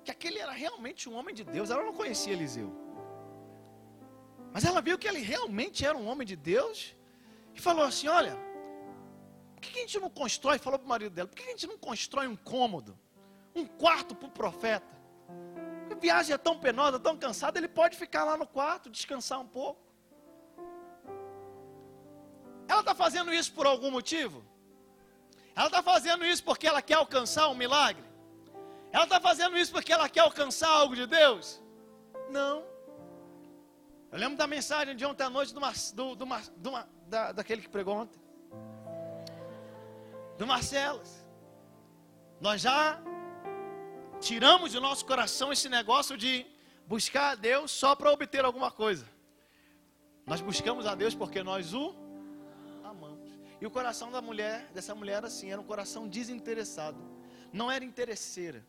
que 0.05 0.11
aquele 0.11 0.39
era 0.39 0.53
realmente 0.53 1.09
um 1.09 1.15
homem 1.15 1.35
de 1.35 1.43
Deus. 1.43 1.69
Ela 1.69 1.83
não 1.83 1.93
conhecia 1.93 2.31
Eliseu. 2.31 2.87
Mas 4.57 4.65
ela 4.65 4.81
viu 4.81 4.97
que 4.97 5.07
ele 5.07 5.19
realmente 5.19 5.85
era 5.85 5.95
um 5.95 6.07
homem 6.07 6.25
de 6.25 6.35
Deus. 6.35 6.95
E 7.53 7.61
falou 7.61 7.85
assim: 7.85 8.07
Olha, 8.07 8.35
por 9.53 9.61
que 9.61 9.77
a 9.77 9.81
gente 9.83 9.99
não 9.99 10.09
constrói? 10.09 10.57
Falou 10.57 10.79
para 10.79 10.85
o 10.87 10.89
marido 10.89 11.13
dela: 11.13 11.27
Por 11.27 11.35
que 11.35 11.43
a 11.43 11.51
gente 11.51 11.67
não 11.67 11.77
constrói 11.77 12.25
um 12.25 12.35
cômodo? 12.35 12.97
Um 13.53 13.67
quarto 13.67 14.15
para 14.15 14.27
o 14.27 14.31
profeta? 14.31 14.97
viagem 16.01 16.33
é 16.33 16.39
tão 16.39 16.57
penosa, 16.57 16.99
tão 16.99 17.15
cansada, 17.15 17.59
ele 17.59 17.67
pode 17.67 17.95
ficar 17.97 18.23
lá 18.23 18.35
no 18.35 18.47
quarto, 18.47 18.89
descansar 18.89 19.39
um 19.39 19.47
pouco. 19.47 19.79
Ela 22.67 22.79
está 22.79 22.95
fazendo 22.95 23.31
isso 23.31 23.53
por 23.53 23.67
algum 23.67 23.91
motivo? 23.91 24.43
Ela 25.55 25.67
está 25.67 25.83
fazendo 25.83 26.25
isso 26.25 26.43
porque 26.43 26.65
ela 26.65 26.81
quer 26.81 26.95
alcançar 26.95 27.47
um 27.49 27.55
milagre? 27.55 28.03
Ela 28.91 29.03
está 29.03 29.21
fazendo 29.21 29.55
isso 29.55 29.71
porque 29.71 29.93
ela 29.93 30.09
quer 30.09 30.21
alcançar 30.21 30.69
algo 30.69 30.95
de 30.95 31.05
Deus? 31.05 31.61
Não. 32.31 32.76
Eu 34.11 34.19
lembro 34.19 34.37
da 34.37 34.47
mensagem 34.47 34.95
de 34.95 35.05
ontem 35.05 35.23
à 35.23 35.29
noite 35.29 35.53
do, 35.53 35.59
do, 35.59 36.15
do, 36.15 36.25
do 36.57 36.71
da, 37.07 37.31
daquele 37.33 37.61
que 37.61 37.69
pregou 37.69 37.95
ontem. 37.95 38.19
do 40.37 40.47
Marcelos. 40.47 41.09
Nós 42.39 42.61
já 42.61 43.01
tiramos 44.19 44.71
do 44.71 44.79
nosso 44.79 45.05
coração 45.05 45.51
esse 45.51 45.67
negócio 45.67 46.17
de 46.17 46.45
buscar 46.85 47.31
a 47.31 47.35
Deus 47.35 47.71
só 47.71 47.95
para 47.95 48.11
obter 48.11 48.45
alguma 48.45 48.71
coisa. 48.71 49.05
Nós 50.25 50.39
buscamos 50.39 50.85
a 50.85 50.95
Deus 50.95 51.13
porque 51.13 51.43
nós 51.43 51.73
o 51.73 51.93
amamos. 52.83 53.29
E 53.59 53.65
o 53.65 53.71
coração 53.71 54.11
da 54.11 54.21
mulher, 54.21 54.69
dessa 54.73 54.95
mulher 54.95 55.25
assim, 55.25 55.51
era 55.51 55.59
um 55.59 55.65
coração 55.65 56.07
desinteressado. 56.07 56.99
Não 57.51 57.69
era 57.69 57.83
interesseira. 57.83 58.65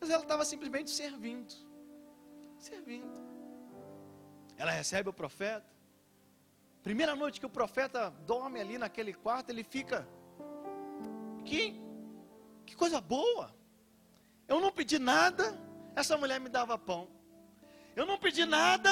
Mas 0.00 0.08
ela 0.08 0.22
estava 0.22 0.44
simplesmente 0.44 0.90
servindo. 0.90 1.54
Servindo. 2.58 3.31
Ela 4.56 4.70
recebe 4.70 5.08
o 5.08 5.12
profeta. 5.12 5.66
Primeira 6.82 7.14
noite 7.14 7.38
que 7.40 7.46
o 7.46 7.50
profeta 7.50 8.10
dorme 8.26 8.60
ali 8.60 8.78
naquele 8.78 9.12
quarto, 9.12 9.50
ele 9.50 9.62
fica. 9.64 10.06
Que, 11.44 11.80
que 12.66 12.74
coisa 12.74 13.00
boa. 13.00 13.54
Eu 14.48 14.60
não 14.60 14.72
pedi 14.72 14.98
nada, 14.98 15.58
essa 15.94 16.16
mulher 16.16 16.40
me 16.40 16.48
dava 16.48 16.76
pão. 16.76 17.08
Eu 17.94 18.06
não 18.06 18.18
pedi 18.18 18.44
nada, 18.44 18.90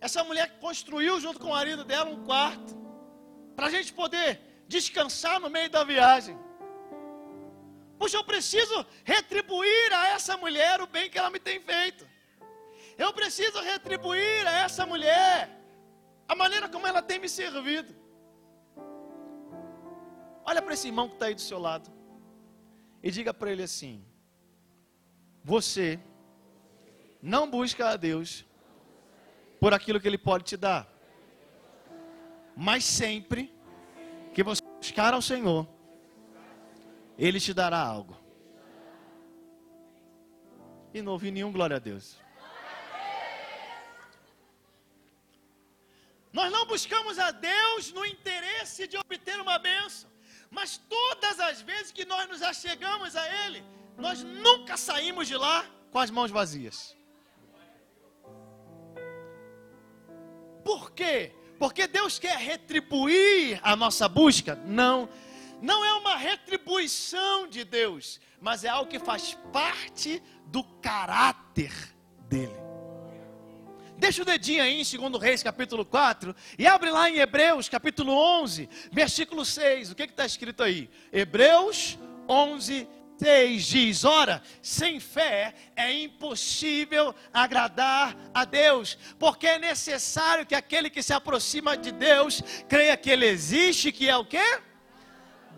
essa 0.00 0.24
mulher 0.24 0.58
construiu 0.58 1.20
junto 1.20 1.38
com 1.38 1.48
o 1.48 1.50
marido 1.50 1.84
dela 1.84 2.10
um 2.10 2.24
quarto. 2.24 2.74
Para 3.54 3.66
a 3.66 3.70
gente 3.70 3.92
poder 3.92 4.40
descansar 4.66 5.38
no 5.38 5.48
meio 5.48 5.70
da 5.70 5.84
viagem. 5.84 6.36
Puxa, 7.98 8.16
eu 8.16 8.24
preciso 8.24 8.84
retribuir 9.04 9.92
a 9.92 10.08
essa 10.08 10.36
mulher 10.36 10.80
o 10.80 10.86
bem 10.86 11.08
que 11.08 11.18
ela 11.18 11.30
me 11.30 11.38
tem 11.38 11.60
feito. 11.60 12.06
Eu 12.96 13.12
preciso 13.12 13.60
retribuir 13.60 14.46
a 14.46 14.52
essa 14.64 14.86
mulher 14.86 15.50
a 16.28 16.34
maneira 16.34 16.68
como 16.68 16.86
ela 16.86 17.02
tem 17.02 17.18
me 17.18 17.28
servido. 17.28 17.94
Olha 20.44 20.60
para 20.62 20.74
esse 20.74 20.88
irmão 20.88 21.08
que 21.08 21.14
está 21.14 21.26
aí 21.26 21.34
do 21.34 21.40
seu 21.40 21.58
lado 21.58 21.90
e 23.02 23.10
diga 23.10 23.32
para 23.32 23.50
ele 23.50 23.62
assim: 23.62 24.04
Você 25.42 25.98
não 27.22 27.50
busca 27.50 27.88
a 27.88 27.96
Deus 27.96 28.44
por 29.58 29.72
aquilo 29.72 29.98
que 29.98 30.06
Ele 30.06 30.18
pode 30.18 30.44
te 30.44 30.56
dar, 30.58 30.86
mas 32.54 32.84
sempre 32.84 33.50
que 34.34 34.42
você 34.42 34.62
buscar 34.78 35.14
ao 35.14 35.22
Senhor, 35.22 35.66
Ele 37.18 37.40
te 37.40 37.54
dará 37.54 37.78
algo. 37.78 38.14
E 40.92 41.00
não 41.00 41.12
ouvi 41.12 41.30
nenhum 41.30 41.50
glória 41.50 41.76
a 41.76 41.78
Deus. 41.80 42.23
Nós 46.34 46.50
não 46.50 46.66
buscamos 46.66 47.16
a 47.16 47.30
Deus 47.30 47.92
no 47.92 48.04
interesse 48.04 48.88
de 48.88 48.96
obter 48.96 49.40
uma 49.40 49.56
bênção, 49.56 50.10
mas 50.50 50.76
todas 50.76 51.38
as 51.38 51.62
vezes 51.62 51.92
que 51.92 52.04
nós 52.04 52.28
nos 52.28 52.42
achegamos 52.42 53.14
a 53.14 53.46
Ele, 53.46 53.64
nós 53.96 54.24
nunca 54.24 54.76
saímos 54.76 55.28
de 55.28 55.36
lá 55.36 55.64
com 55.92 56.00
as 56.00 56.10
mãos 56.10 56.32
vazias. 56.32 56.96
Por 60.64 60.90
quê? 60.90 61.32
Porque 61.56 61.86
Deus 61.86 62.18
quer 62.18 62.36
retribuir 62.36 63.60
a 63.62 63.76
nossa 63.76 64.08
busca? 64.08 64.56
Não. 64.56 65.08
Não 65.62 65.84
é 65.84 65.92
uma 65.94 66.16
retribuição 66.16 67.46
de 67.46 67.62
Deus, 67.62 68.20
mas 68.40 68.64
é 68.64 68.68
algo 68.68 68.90
que 68.90 68.98
faz 68.98 69.38
parte 69.52 70.20
do 70.46 70.64
caráter 70.80 71.72
dele. 72.28 72.73
Deixa 73.96 74.22
o 74.22 74.24
dedinho 74.24 74.62
aí 74.62 74.80
em 74.80 74.98
2 74.98 75.22
Reis, 75.22 75.42
capítulo 75.42 75.84
4, 75.84 76.34
e 76.58 76.66
abre 76.66 76.90
lá 76.90 77.08
em 77.08 77.18
Hebreus, 77.18 77.68
capítulo 77.68 78.12
11, 78.12 78.68
versículo 78.90 79.44
6. 79.44 79.92
O 79.92 79.94
que 79.94 80.02
está 80.02 80.26
escrito 80.26 80.62
aí? 80.62 80.90
Hebreus 81.12 81.98
11, 82.28 82.88
6 83.18 83.66
diz: 83.66 84.04
Ora, 84.04 84.42
sem 84.60 84.98
fé 84.98 85.54
é 85.76 85.92
impossível 85.92 87.14
agradar 87.32 88.16
a 88.34 88.44
Deus, 88.44 88.98
porque 89.18 89.46
é 89.46 89.58
necessário 89.58 90.44
que 90.44 90.54
aquele 90.54 90.90
que 90.90 91.02
se 91.02 91.12
aproxima 91.12 91.76
de 91.76 91.92
Deus 91.92 92.42
creia 92.68 92.96
que 92.96 93.10
Ele 93.10 93.26
existe, 93.26 93.92
que 93.92 94.08
é 94.08 94.16
o 94.16 94.24
que? 94.24 94.60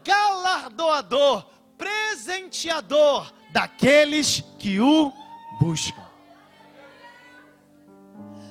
Galardoador, 0.04 1.46
presenteador 1.76 3.32
daqueles 3.50 4.44
que 4.58 4.78
o 4.78 5.12
buscam. 5.58 6.05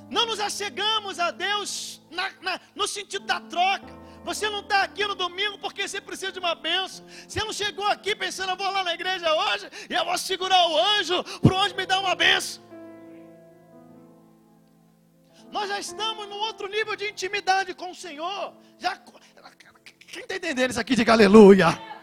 Não 0.09 0.25
nos 0.25 0.39
achegamos 0.39 1.19
a 1.19 1.31
Deus 1.31 2.01
na, 2.11 2.31
na, 2.41 2.59
no 2.75 2.87
sentido 2.87 3.25
da 3.25 3.39
troca. 3.39 4.05
Você 4.23 4.49
não 4.49 4.61
está 4.61 4.81
aqui 4.81 5.05
no 5.05 5.13
domingo 5.13 5.57
porque 5.59 5.87
você 5.87 6.01
precisa 6.01 6.31
de 6.31 6.39
uma 6.39 6.55
benção. 6.55 7.05
Você 7.27 7.39
não 7.39 7.53
chegou 7.53 7.85
aqui 7.87 8.15
pensando, 8.15 8.49
eu 8.51 8.57
vou 8.57 8.69
lá 8.71 8.83
na 8.83 8.93
igreja 8.93 9.31
hoje 9.33 9.69
e 9.89 9.93
eu 9.93 10.03
vou 10.03 10.17
segurar 10.17 10.67
o 10.67 10.77
anjo 10.77 11.23
para 11.41 11.53
o 11.53 11.57
anjo 11.57 11.75
me 11.75 11.85
dar 11.85 11.99
uma 11.99 12.15
benção. 12.15 12.63
Nós 15.51 15.69
já 15.69 15.79
estamos 15.79 16.27
num 16.27 16.39
outro 16.39 16.67
nível 16.67 16.95
de 16.95 17.07
intimidade 17.07 17.73
com 17.73 17.91
o 17.91 17.95
Senhor. 17.95 18.53
Já, 18.79 18.97
quem 20.07 20.23
está 20.23 20.35
entendendo 20.35 20.71
isso 20.71 20.79
aqui? 20.79 20.95
Diga 20.95 21.13
aleluia. 21.13 21.94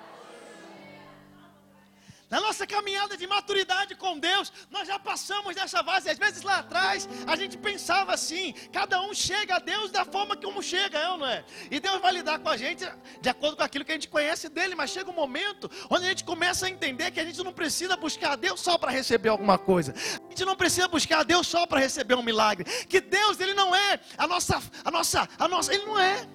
Na 2.32 2.40
nossa 2.40 2.66
caminhada 2.66 3.14
de 3.14 3.26
maturidade 3.26 3.94
com 3.94 4.18
Deus, 4.18 4.50
nós 4.70 4.88
já 4.88 4.98
passamos 4.98 5.54
dessa 5.54 5.84
fase. 5.84 6.08
Às 6.08 6.16
vezes 6.16 6.42
lá 6.42 6.60
atrás, 6.60 7.06
a 7.26 7.36
gente 7.36 7.58
pensava 7.58 8.14
assim: 8.14 8.54
cada 8.72 9.02
um 9.02 9.12
chega 9.12 9.56
a 9.56 9.58
Deus 9.58 9.90
da 9.90 10.02
forma 10.02 10.34
um 10.46 10.62
chega, 10.62 10.98
é 10.98 11.10
ou 11.10 11.18
não 11.18 11.26
é? 11.26 11.44
E 11.70 11.78
Deus 11.78 12.00
vai 12.00 12.10
lidar 12.10 12.38
com 12.38 12.48
a 12.48 12.56
gente 12.56 12.90
de 13.20 13.28
acordo 13.28 13.58
com 13.58 13.62
aquilo 13.62 13.84
que 13.84 13.92
a 13.92 13.94
gente 13.96 14.08
conhece 14.08 14.48
dele. 14.48 14.74
Mas 14.74 14.88
chega 14.88 15.10
um 15.10 15.14
momento 15.14 15.70
onde 15.90 16.06
a 16.06 16.08
gente 16.08 16.24
começa 16.24 16.64
a 16.64 16.70
entender 16.70 17.10
que 17.10 17.20
a 17.20 17.24
gente 17.26 17.42
não 17.44 17.52
precisa 17.52 17.98
buscar 17.98 18.32
a 18.32 18.36
Deus 18.36 18.62
só 18.62 18.78
para 18.78 18.90
receber 18.90 19.28
alguma 19.28 19.58
coisa. 19.58 19.92
A 19.92 20.30
gente 20.30 20.46
não 20.46 20.56
precisa 20.56 20.88
buscar 20.88 21.18
a 21.18 21.24
Deus 21.24 21.46
só 21.46 21.66
para 21.66 21.80
receber 21.80 22.14
um 22.14 22.22
milagre. 22.22 22.64
Que 22.86 23.02
Deus, 23.02 23.40
ele 23.40 23.52
não 23.52 23.74
é 23.74 24.00
a 24.16 24.26
nossa, 24.26 24.58
a 24.82 24.90
nossa, 24.90 25.28
a 25.38 25.46
nossa, 25.46 25.74
ele 25.74 25.84
não 25.84 26.00
é. 26.00 26.26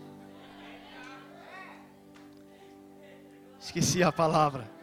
Esqueci 3.60 4.04
a 4.04 4.12
palavra. 4.12 4.77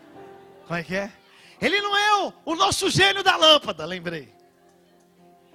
Como 0.67 0.79
é 0.79 0.83
que 0.83 0.95
é? 0.95 1.13
Ele 1.61 1.81
não 1.81 1.97
é 1.97 2.25
o, 2.25 2.33
o 2.47 2.55
nosso 2.55 2.91
gênio 2.91 3.23
da 3.23 3.37
lâmpada, 3.37 3.85
lembrei. 3.85 4.33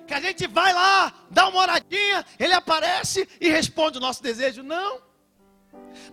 Que 0.08 0.14
a 0.14 0.22
gente 0.22 0.48
vai 0.48 0.74
lá, 0.74 1.14
dá 1.30 1.48
uma 1.48 1.62
oradinha, 1.62 2.26
ele 2.40 2.54
aparece 2.54 3.28
e 3.40 3.50
responde 3.50 3.98
o 3.98 4.02
nosso 4.02 4.24
desejo. 4.24 4.64
Não. 4.64 5.10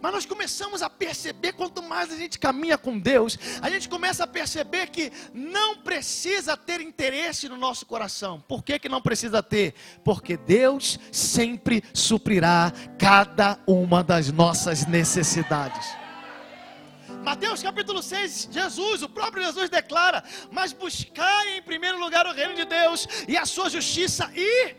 Mas 0.00 0.12
nós 0.12 0.26
começamos 0.26 0.82
a 0.82 0.90
perceber, 0.90 1.52
quanto 1.52 1.82
mais 1.82 2.12
a 2.12 2.16
gente 2.16 2.38
caminha 2.38 2.76
com 2.76 2.98
Deus, 2.98 3.38
a 3.62 3.70
gente 3.70 3.88
começa 3.88 4.24
a 4.24 4.26
perceber 4.26 4.88
que 4.88 5.10
não 5.32 5.78
precisa 5.78 6.56
ter 6.56 6.80
interesse 6.80 7.48
no 7.48 7.56
nosso 7.56 7.86
coração. 7.86 8.42
Por 8.46 8.62
que, 8.62 8.78
que 8.78 8.88
não 8.88 9.00
precisa 9.00 9.42
ter? 9.42 9.74
Porque 10.04 10.36
Deus 10.36 10.98
sempre 11.10 11.82
suprirá 11.94 12.72
cada 12.98 13.58
uma 13.66 14.04
das 14.04 14.30
nossas 14.30 14.86
necessidades. 14.86 16.05
Mateus 17.26 17.60
capítulo 17.60 18.00
6, 18.00 18.50
Jesus, 18.52 19.02
o 19.02 19.08
próprio 19.08 19.42
Jesus 19.42 19.68
declara: 19.68 20.22
Mas 20.52 20.72
buscai 20.72 21.56
em 21.56 21.62
primeiro 21.70 21.98
lugar 21.98 22.24
o 22.24 22.32
reino 22.32 22.54
de 22.54 22.64
Deus 22.64 23.08
e 23.26 23.36
a 23.36 23.44
sua 23.44 23.68
justiça, 23.68 24.30
e 24.32 24.76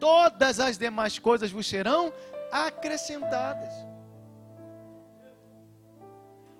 todas 0.00 0.58
as 0.58 0.76
demais 0.76 1.16
coisas 1.20 1.48
vos 1.48 1.64
serão 1.64 2.12
acrescentadas. 2.50 3.72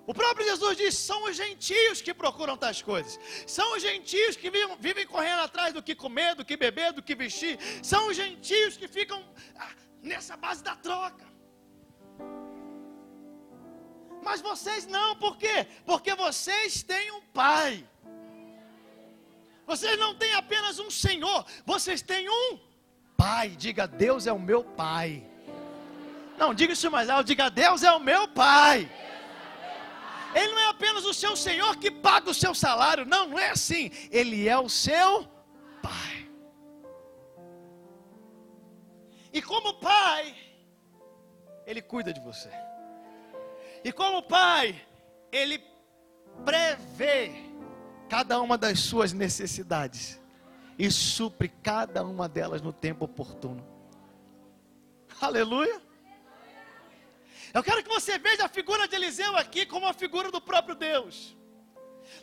O 0.05 0.13
próprio 0.13 0.47
Jesus 0.47 0.77
diz: 0.77 0.97
são 0.97 1.25
os 1.25 1.35
gentios 1.35 2.01
que 2.01 2.13
procuram 2.13 2.55
tais 2.55 2.81
coisas, 2.81 3.19
são 3.45 3.75
os 3.75 3.81
gentios 3.81 4.37
que 4.37 4.49
vivem, 4.49 4.77
vivem 4.79 5.05
correndo 5.05 5.41
atrás 5.41 5.73
do 5.73 5.83
que 5.83 5.93
comer, 5.93 6.35
do 6.35 6.45
que 6.45 6.55
beber, 6.55 6.93
do 6.93 7.03
que 7.03 7.13
vestir, 7.13 7.59
são 7.83 8.07
os 8.07 8.15
gentios 8.15 8.77
que 8.77 8.87
ficam 8.87 9.21
ah, 9.57 9.73
nessa 10.01 10.37
base 10.37 10.63
da 10.63 10.77
troca. 10.77 11.26
Mas 14.27 14.41
vocês 14.41 14.85
não, 14.85 15.15
por 15.15 15.37
quê? 15.37 15.65
Porque 15.85 16.13
vocês 16.13 16.83
têm 16.83 17.11
um 17.11 17.21
pai. 17.41 17.87
Vocês 19.65 19.97
não 19.97 20.13
têm 20.15 20.33
apenas 20.33 20.79
um 20.79 20.91
Senhor, 20.91 21.45
vocês 21.65 22.01
têm 22.01 22.29
um 22.29 22.59
Pai. 23.15 23.49
Diga, 23.49 23.87
Deus 23.87 24.27
é 24.27 24.33
o 24.33 24.39
meu 24.39 24.63
Pai. 24.63 25.23
Não, 26.37 26.53
diga 26.53 26.73
isso 26.73 26.91
mais 26.91 27.09
alto, 27.09 27.27
diga, 27.27 27.49
Deus 27.49 27.83
é 27.83 27.91
o 27.91 27.99
meu 27.99 28.27
Pai. 28.27 28.89
Ele 30.35 30.51
não 30.53 30.59
é 30.59 30.67
apenas 30.67 31.05
o 31.05 31.13
seu 31.13 31.35
Senhor 31.35 31.77
que 31.77 31.89
paga 31.89 32.29
o 32.29 32.33
seu 32.33 32.53
salário, 32.53 33.05
não, 33.05 33.27
não 33.29 33.39
é 33.39 33.49
assim. 33.49 33.89
Ele 34.11 34.47
é 34.47 34.57
o 34.57 34.69
seu 34.69 35.25
Pai. 35.81 36.29
E 39.33 39.41
como 39.41 39.73
Pai, 39.75 40.35
Ele 41.65 41.81
cuida 41.81 42.11
de 42.13 42.19
você. 42.19 42.51
E 43.87 43.91
como 43.93 44.21
Pai, 44.21 44.85
Ele 45.31 45.63
prevê 46.43 47.31
cada 48.09 48.41
uma 48.41 48.57
das 48.57 48.81
suas 48.81 49.13
necessidades 49.13 50.19
e 50.77 50.91
supre 50.91 51.47
cada 51.63 52.03
uma 52.03 52.27
delas 52.27 52.61
no 52.61 52.73
tempo 52.73 53.05
oportuno. 53.05 53.65
Aleluia. 55.21 55.81
Eu 57.53 57.63
quero 57.63 57.81
que 57.81 57.87
você 57.87 58.19
veja 58.19 58.43
a 58.43 58.49
figura 58.49 58.89
de 58.89 58.95
Eliseu 58.97 59.37
aqui 59.37 59.65
como 59.65 59.87
a 59.87 59.93
figura 59.93 60.29
do 60.29 60.41
próprio 60.41 60.75
Deus. 60.75 61.37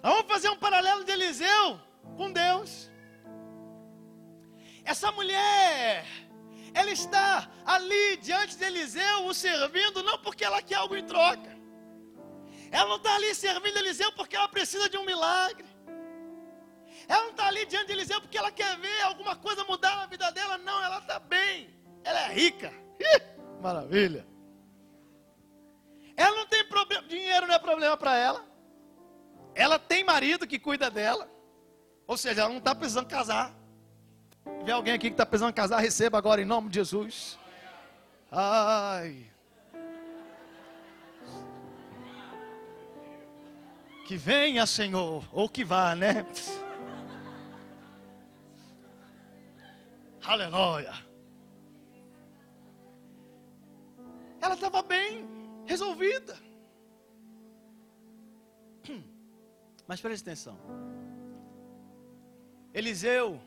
Nós 0.03 0.13
vamos 0.17 0.31
fazer 0.31 0.51
um 0.51 0.59
paralelo 0.59 1.03
de 1.03 1.13
Eliseu 1.13 1.81
com 2.19 2.31
Deus. 2.31 2.91
Essa 4.85 5.11
mulher, 5.13 6.05
ela 6.75 6.91
está 6.91 7.49
ali 7.65 8.19
diante 8.19 8.55
de 8.55 8.65
Eliseu, 8.65 9.25
o 9.25 9.33
servindo, 9.33 10.03
não 10.03 10.19
porque 10.19 10.45
ela 10.45 10.61
quer 10.61 10.75
algo 10.75 10.95
em 10.95 11.07
troca. 11.07 11.54
Ela 12.75 12.89
não 12.89 12.97
está 12.97 13.15
ali 13.15 13.33
servindo 13.37 13.77
Eliseu 13.77 14.11
porque 14.13 14.35
ela 14.35 14.49
precisa 14.49 14.89
de 14.89 14.97
um 14.97 15.05
milagre. 15.05 15.65
Ela 17.07 17.23
não 17.23 17.31
está 17.31 17.47
ali 17.47 17.65
diante 17.67 17.87
de 17.87 17.93
Eliseu 17.93 18.21
porque 18.21 18.37
ela 18.37 18.51
quer 18.51 18.77
ver 18.79 19.01
alguma 19.03 19.37
coisa 19.37 19.63
mudar 19.63 19.95
na 19.95 20.07
vida 20.07 20.33
dela. 20.33 20.59
Não, 20.59 20.83
ela 20.83 20.99
está 20.99 21.21
bem. 21.21 21.73
Ela 22.03 22.21
é 22.23 22.33
rica. 22.33 22.73
Ih, 22.99 23.23
maravilha. 23.63 24.27
Ela 26.17 26.35
não 26.35 26.47
tem 26.49 26.65
problema, 26.65 27.07
dinheiro 27.07 27.47
não 27.47 27.55
é 27.55 27.61
problema 27.61 27.97
para 27.97 28.17
ela. 28.17 28.45
Ela 29.55 29.79
tem 29.79 30.03
marido 30.03 30.45
que 30.45 30.59
cuida 30.59 30.91
dela. 30.91 31.31
Ou 32.09 32.17
seja, 32.17 32.41
ela 32.41 32.51
não 32.51 32.59
está 32.59 32.75
precisando 32.75 33.07
casar. 33.07 33.55
Vê 34.65 34.73
alguém 34.73 34.95
aqui 34.95 35.07
que 35.07 35.15
está 35.15 35.25
precisando 35.25 35.55
casar, 35.55 35.79
receba 35.79 36.19
agora 36.19 36.43
em 36.43 36.45
nome 36.45 36.71
de 36.71 36.75
Jesus. 36.75 37.39
Ai. 38.33 39.31
Que 44.05 44.17
venha, 44.17 44.67
Senhor, 44.67 45.27
ou 45.33 45.49
que 45.49 45.65
vá, 45.65 45.95
né? 45.95 46.27
Aleluia. 50.23 50.93
Ela 54.41 54.55
estava 54.55 54.83
bem 54.83 55.27
resolvida. 55.65 56.37
Mas 59.87 60.01
preste 60.01 60.23
atenção. 60.23 60.59
Eliseu 62.73 63.41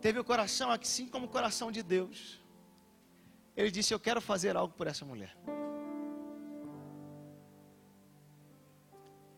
teve 0.00 0.18
o 0.18 0.24
coração 0.24 0.70
assim 0.70 1.06
como 1.06 1.26
o 1.26 1.28
coração 1.28 1.70
de 1.72 1.82
Deus. 1.82 2.40
Ele 3.56 3.70
disse: 3.70 3.92
Eu 3.92 4.00
quero 4.00 4.20
fazer 4.20 4.56
algo 4.56 4.74
por 4.74 4.86
essa 4.86 5.04
mulher. 5.04 5.36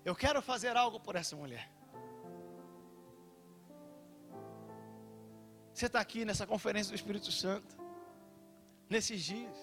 Eu 0.08 0.14
quero 0.14 0.40
fazer 0.40 0.76
algo 0.76 1.00
por 1.00 1.16
essa 1.16 1.34
mulher. 1.34 1.68
Você 5.74 5.86
está 5.86 5.98
aqui 5.98 6.24
nessa 6.24 6.46
conferência 6.46 6.92
do 6.92 6.94
Espírito 6.94 7.32
Santo, 7.32 7.76
nesses 8.88 9.20
dias. 9.20 9.58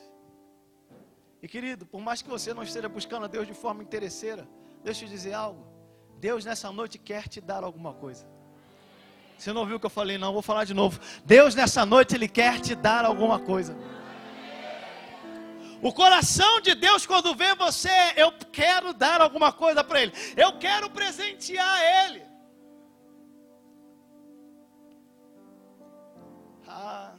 E 1.41 1.47
querido, 1.47 1.85
por 1.85 2.01
mais 2.01 2.21
que 2.21 2.29
você 2.29 2.53
não 2.53 2.61
esteja 2.61 2.89
buscando 2.89 3.23
a 3.23 3.29
Deus 3.29 3.47
de 3.47 3.53
forma 3.53 3.81
interesseira, 3.81 4.45
deixa 4.83 5.05
eu 5.05 5.09
dizer 5.09 5.31
algo. 5.31 5.65
Deus 6.19 6.43
nessa 6.43 6.69
noite 6.73 6.97
quer 6.97 7.29
te 7.29 7.39
dar 7.39 7.63
alguma 7.63 7.93
coisa. 7.93 8.27
Você 9.37 9.53
não 9.53 9.61
ouviu 9.61 9.77
o 9.77 9.79
que 9.79 9.85
eu 9.85 9.89
falei, 9.89 10.17
não, 10.17 10.33
vou 10.33 10.41
falar 10.41 10.65
de 10.65 10.73
novo. 10.73 10.99
Deus 11.23 11.55
nessa 11.55 11.85
noite, 11.85 12.15
Ele 12.15 12.27
quer 12.27 12.59
te 12.59 12.75
dar 12.75 13.05
alguma 13.05 13.39
coisa. 13.39 13.77
O 15.83 15.91
coração 15.91 16.61
de 16.61 16.73
Deus, 16.73 17.05
quando 17.05 17.35
vê 17.35 17.53
você, 17.55 17.89
eu 18.15 18.31
quero 18.53 18.93
dar 18.93 19.19
alguma 19.19 19.51
coisa 19.51 19.83
para 19.83 20.01
Ele, 20.01 20.13
eu 20.37 20.57
quero 20.57 20.89
presentear 20.89 22.05
Ele. 22.05 22.23
Ah. 26.65 27.13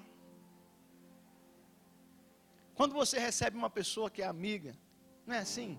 Quando 2.74 2.94
você 2.94 3.18
recebe 3.18 3.54
uma 3.54 3.68
pessoa 3.68 4.10
que 4.10 4.22
é 4.22 4.26
amiga, 4.26 4.74
não 5.26 5.34
é 5.34 5.40
assim? 5.40 5.78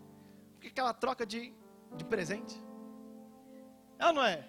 Porque 0.54 0.68
aquela 0.68 0.94
troca 0.94 1.26
de, 1.26 1.52
de 1.98 2.06
presente. 2.06 2.56
Ou 4.00 4.14
não 4.14 4.24
é? 4.24 4.48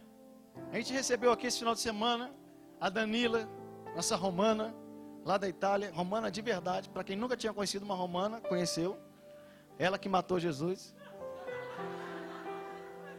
A 0.73 0.77
gente 0.77 0.93
recebeu 0.93 1.33
aqui 1.33 1.47
esse 1.47 1.59
final 1.59 1.75
de 1.75 1.81
semana 1.81 2.35
a 2.79 2.91
Danila, 2.91 3.49
nossa 3.95 4.15
romana, 4.15 4.75
lá 5.27 5.37
da 5.37 5.49
Itália, 5.49 5.91
romana 5.93 6.31
de 6.31 6.41
verdade. 6.41 6.89
Para 6.89 7.03
quem 7.03 7.17
nunca 7.17 7.37
tinha 7.37 7.53
conhecido 7.53 7.85
uma 7.85 7.97
romana, 7.97 8.41
conheceu. 8.41 8.97
Ela 9.77 9.99
que 9.99 10.09
matou 10.09 10.39
Jesus. 10.39 10.95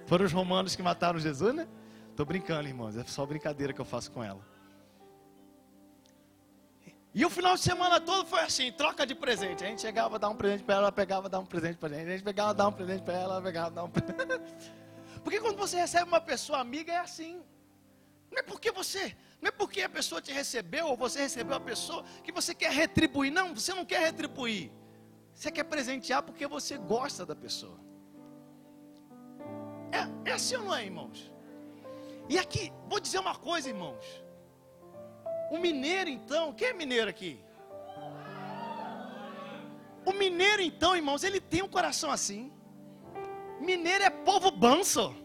Foram 0.05 0.25
os 0.25 0.31
romanos 0.31 0.73
que 0.73 0.81
mataram 0.81 1.19
Jesus, 1.19 1.53
né? 1.53 1.67
Tô 2.15 2.23
brincando, 2.23 2.65
irmãos. 2.67 2.95
É 2.95 3.03
só 3.03 3.25
brincadeira 3.25 3.73
que 3.73 3.81
eu 3.81 3.85
faço 3.85 4.09
com 4.09 4.23
ela. 4.23 4.39
E 7.13 7.25
o 7.25 7.29
final 7.29 7.55
de 7.55 7.61
semana 7.61 7.99
todo 7.99 8.25
foi 8.25 8.39
assim, 8.39 8.71
troca 8.71 9.05
de 9.05 9.13
presente. 9.13 9.65
A 9.65 9.67
gente 9.67 9.81
chegava 9.81 10.15
a 10.15 10.17
dar 10.17 10.29
um 10.29 10.35
presente 10.35 10.63
para 10.63 10.75
ela, 10.75 10.83
ela 10.83 10.91
pegava 10.91 11.27
dar 11.27 11.39
um 11.39 11.45
presente 11.45 11.77
para 11.77 11.89
gente. 11.89 12.07
A 12.07 12.11
gente 12.11 12.23
pegava 12.23 12.53
dar 12.53 12.69
um 12.69 12.71
presente 12.71 13.03
para 13.03 13.15
ela, 13.15 13.33
ela 13.33 13.41
pegava 13.41 13.71
dar 13.71 13.83
um 13.83 13.89
presente. 13.89 14.71
Porque 15.25 15.41
quando 15.41 15.57
você 15.57 15.75
recebe 15.75 16.07
uma 16.07 16.21
pessoa 16.21 16.59
amiga 16.59 16.93
é 16.93 16.99
assim. 16.99 17.43
Não 18.31 18.39
é 18.39 18.43
porque 18.43 18.71
você, 18.71 19.15
não 19.41 19.49
é 19.49 19.51
porque 19.51 19.81
a 19.81 19.89
pessoa 19.89 20.21
te 20.21 20.31
recebeu 20.31 20.87
ou 20.87 20.97
você 20.97 21.19
recebeu 21.19 21.55
a 21.55 21.59
pessoa 21.59 22.03
que 22.23 22.31
você 22.31 22.53
quer 22.53 22.71
retribuir. 22.71 23.31
Não, 23.31 23.53
você 23.55 23.73
não 23.73 23.85
quer 23.85 24.01
retribuir. 24.01 24.71
Você 25.33 25.51
quer 25.51 25.63
presentear 25.63 26.23
porque 26.23 26.47
você 26.47 26.77
gosta 26.77 27.25
da 27.25 27.35
pessoa. 27.35 27.79
É, 29.91 30.31
é 30.31 30.33
assim 30.33 30.55
ou 30.55 30.63
não 30.63 30.75
é, 30.75 30.83
irmãos? 30.83 31.31
E 32.29 32.37
aqui, 32.37 32.73
vou 32.89 32.99
dizer 32.99 33.19
uma 33.19 33.35
coisa, 33.35 33.69
irmãos. 33.69 34.05
O 35.49 35.57
mineiro, 35.57 36.09
então, 36.09 36.51
quem 36.53 36.69
é 36.69 36.73
mineiro 36.73 37.09
aqui? 37.09 37.39
O 40.05 40.13
mineiro, 40.13 40.61
então, 40.61 40.95
irmãos, 40.95 41.23
ele 41.23 41.39
tem 41.39 41.61
um 41.61 41.69
coração 41.69 42.11
assim. 42.11 42.51
Mineiro 43.59 44.03
é 44.03 44.09
povo 44.09 44.51
banso. 44.51 45.15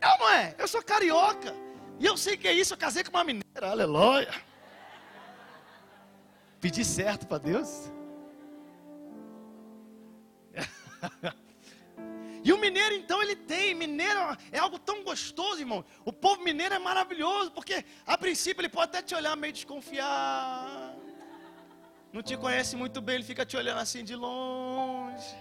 É 0.00 0.08
ou 0.08 0.18
não 0.18 0.30
é? 0.30 0.54
Eu 0.58 0.68
sou 0.68 0.82
carioca. 0.82 1.54
E 1.98 2.06
eu 2.06 2.16
sei 2.16 2.36
que 2.36 2.46
é 2.46 2.52
isso. 2.52 2.74
Eu 2.74 2.78
casei 2.78 3.02
com 3.02 3.10
uma 3.10 3.24
mineira. 3.24 3.70
Aleluia. 3.70 4.30
Pedi 6.60 6.84
certo 6.84 7.26
para 7.26 7.38
Deus. 7.38 7.90
E 12.46 12.52
o 12.52 12.58
mineiro, 12.58 12.94
então, 12.94 13.20
ele 13.20 13.34
tem. 13.34 13.74
Mineiro 13.74 14.20
é 14.52 14.58
algo 14.60 14.78
tão 14.78 15.02
gostoso, 15.02 15.58
irmão. 15.58 15.84
O 16.04 16.12
povo 16.12 16.44
mineiro 16.44 16.76
é 16.76 16.78
maravilhoso, 16.78 17.50
porque 17.50 17.84
a 18.06 18.16
princípio 18.16 18.60
ele 18.60 18.68
pode 18.68 18.90
até 18.90 19.02
te 19.02 19.16
olhar 19.16 19.34
meio 19.36 19.52
desconfiado. 19.52 21.02
Não 22.12 22.22
te 22.22 22.36
conhece 22.36 22.76
muito 22.76 23.00
bem, 23.00 23.16
ele 23.16 23.24
fica 23.24 23.44
te 23.44 23.56
olhando 23.56 23.80
assim 23.80 24.04
de 24.04 24.14
longe. 24.14 25.34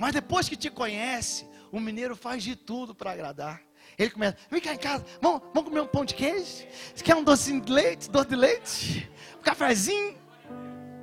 Mas 0.00 0.14
depois 0.14 0.48
que 0.48 0.56
te 0.56 0.70
conhece, 0.70 1.46
o 1.70 1.78
mineiro 1.78 2.16
faz 2.16 2.42
de 2.42 2.56
tudo 2.56 2.94
para 2.94 3.10
agradar. 3.10 3.60
Ele 3.98 4.08
começa, 4.08 4.34
vem 4.50 4.58
cá 4.58 4.72
em 4.72 4.78
casa, 4.78 5.04
vamos, 5.20 5.42
vamos 5.52 5.68
comer 5.68 5.82
um 5.82 5.86
pão 5.86 6.06
de 6.06 6.14
queijo? 6.14 6.64
Você 6.94 7.04
quer 7.04 7.14
um 7.14 7.22
docinho 7.22 7.60
de 7.60 7.70
leite, 7.70 8.10
doce 8.10 8.30
de 8.30 8.34
leite? 8.34 9.10
Um 9.38 9.42
cafezinho? 9.42 10.16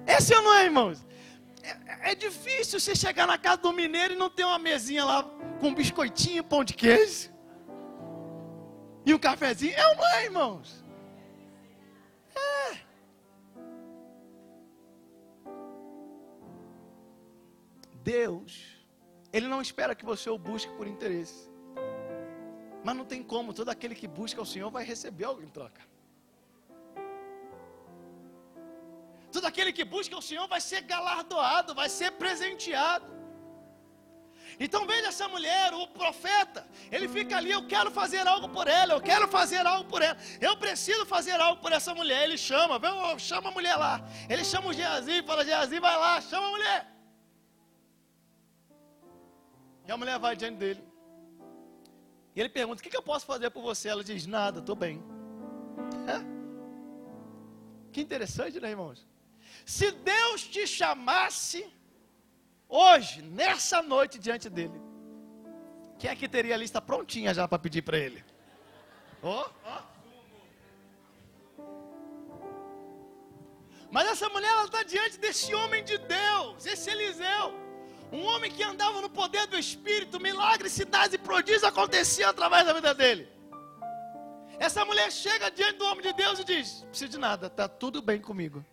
Esse 0.08 0.34
ou 0.34 0.42
não 0.42 0.52
é, 0.52 0.66
irmãos? 0.66 1.06
É, 1.62 2.12
é, 2.12 2.16
difícil 2.16 2.80
você 2.80 2.96
chegar 2.96 3.28
na 3.28 3.38
casa 3.38 3.58
do 3.58 3.72
mineiro 3.72 4.16
e 4.16 4.18
não 4.18 4.32
ter 4.32 4.46
uma 4.46 4.58
mesinha 4.58 5.06
lá 5.06 5.22
com 5.60 5.68
um 5.68 5.76
biscoitinho, 5.76 6.44
pão 6.44 6.64
de 6.64 6.74
queijo. 6.74 7.32
E 9.06 9.14
um 9.14 9.20
cafezinho. 9.20 9.76
É 9.76 9.88
ou 9.90 9.96
não 9.96 10.08
é, 10.16 10.24
irmãos? 10.26 10.84
É. 12.36 12.78
Deus 18.04 18.77
ele 19.38 19.48
não 19.48 19.62
espera 19.62 19.94
que 19.96 20.06
você 20.06 20.30
o 20.30 20.38
busque 20.38 20.72
por 20.78 20.88
interesse. 20.88 21.50
Mas 22.84 22.96
não 22.96 23.06
tem 23.06 23.22
como, 23.22 23.54
todo 23.54 23.70
aquele 23.70 23.96
que 23.96 24.08
busca 24.08 24.42
o 24.42 24.46
Senhor 24.46 24.70
vai 24.72 24.84
receber 24.84 25.26
algo 25.26 25.44
em 25.44 25.52
troca. 25.58 25.82
Todo 29.32 29.46
aquele 29.46 29.72
que 29.72 29.84
busca 29.84 30.18
o 30.18 30.22
Senhor 30.22 30.48
vai 30.48 30.60
ser 30.60 30.82
galardoado, 30.82 31.76
vai 31.76 31.90
ser 31.90 32.12
presenteado. 32.14 33.06
Então 34.60 34.88
veja 34.88 35.10
essa 35.10 35.28
mulher, 35.28 35.72
o 35.74 35.86
profeta, 35.88 36.66
ele 36.92 37.08
fica 37.08 37.38
ali, 37.38 37.52
eu 37.52 37.68
quero 37.68 37.92
fazer 37.92 38.28
algo 38.28 38.50
por 38.50 38.68
ela, 38.68 38.94
eu 38.94 39.02
quero 39.02 39.28
fazer 39.28 39.64
algo 39.68 39.88
por 39.88 40.02
ela, 40.02 40.18
eu 40.42 40.58
preciso 40.58 41.06
fazer 41.06 41.40
algo 41.40 41.62
por 41.62 41.72
essa 41.72 41.94
mulher. 41.94 42.24
Ele 42.24 42.38
chama, 42.38 42.80
chama 43.20 43.50
a 43.50 43.52
mulher 43.52 43.76
lá. 43.76 44.02
Ele 44.28 44.44
chama 44.44 44.70
o 44.70 44.74
Geazi, 44.74 45.22
fala, 45.22 45.46
Geazi, 45.46 45.80
vai 45.80 45.96
lá, 45.96 46.22
chama 46.22 46.48
a 46.48 46.52
mulher. 46.52 46.97
E 49.88 49.92
a 49.92 49.98
mulher 49.98 50.20
vai 50.20 50.36
diante 50.36 50.58
dele. 50.58 50.84
E 52.36 52.40
ele 52.40 52.50
pergunta: 52.50 52.82
O 52.82 52.84
que, 52.84 52.96
eu 52.96 53.02
posso 53.02 53.26
fazer 53.26 53.50
por 53.50 53.64
você? 53.64 53.88
Ela 53.88 54.04
diz: 54.04 54.26
Nada, 54.26 54.60
estou 54.60 54.76
bem. 54.76 55.02
Que 57.92 58.02
interessante, 58.02 58.60
né, 58.60 58.70
irmãos? 58.70 59.08
Se 59.66 59.90
Deus 59.92 60.44
te 60.44 60.68
chamasse 60.68 61.66
hoje, 62.70 63.22
nessa 63.22 63.82
noite, 63.82 64.20
diante 64.20 64.50
dele, 64.50 64.80
quem 65.98 66.12
é 66.12 66.16
que 66.16 66.28
teria 66.28 66.54
a 66.54 66.58
lista 66.58 66.80
prontinha 66.80 67.34
já 67.34 67.48
para 67.48 67.58
pedir 67.58 67.82
para 67.82 67.98
ele? 67.98 68.24
Oh. 69.24 69.46
Oh. 69.66 69.98
Mas 73.90 74.08
essa 74.10 74.30
mulher, 74.30 74.50
ela 74.50 74.66
está 74.66 74.84
diante 74.84 75.18
desse 75.18 75.56
homem 75.56 75.84
de 75.84 75.98
Deus, 75.98 76.66
esse 76.66 76.90
Eliseu. 76.90 77.67
Um 78.12 78.24
homem 78.26 78.52
que 78.52 78.64
andava 78.64 79.02
no 79.02 79.10
poder 79.10 79.48
do 79.48 79.58
Espírito, 79.58 80.20
milagres, 80.20 80.72
cidades 80.72 81.14
e 81.14 81.18
prodígios 81.18 81.64
aconteciam 81.64 82.30
através 82.30 82.66
da 82.66 82.74
vida 82.74 82.94
dele. 82.94 83.28
Essa 84.60 84.86
mulher 84.86 85.12
chega 85.12 85.52
diante 85.52 85.78
do 85.78 85.86
homem 85.86 86.02
de 86.02 86.14
Deus 86.14 86.40
e 86.40 86.44
diz: 86.44 86.82
Não 86.82 86.90
preciso 86.90 87.12
de 87.12 87.18
nada, 87.18 87.48
está 87.48 87.68
tudo 87.68 88.02
bem 88.02 88.20
comigo. 88.20 88.66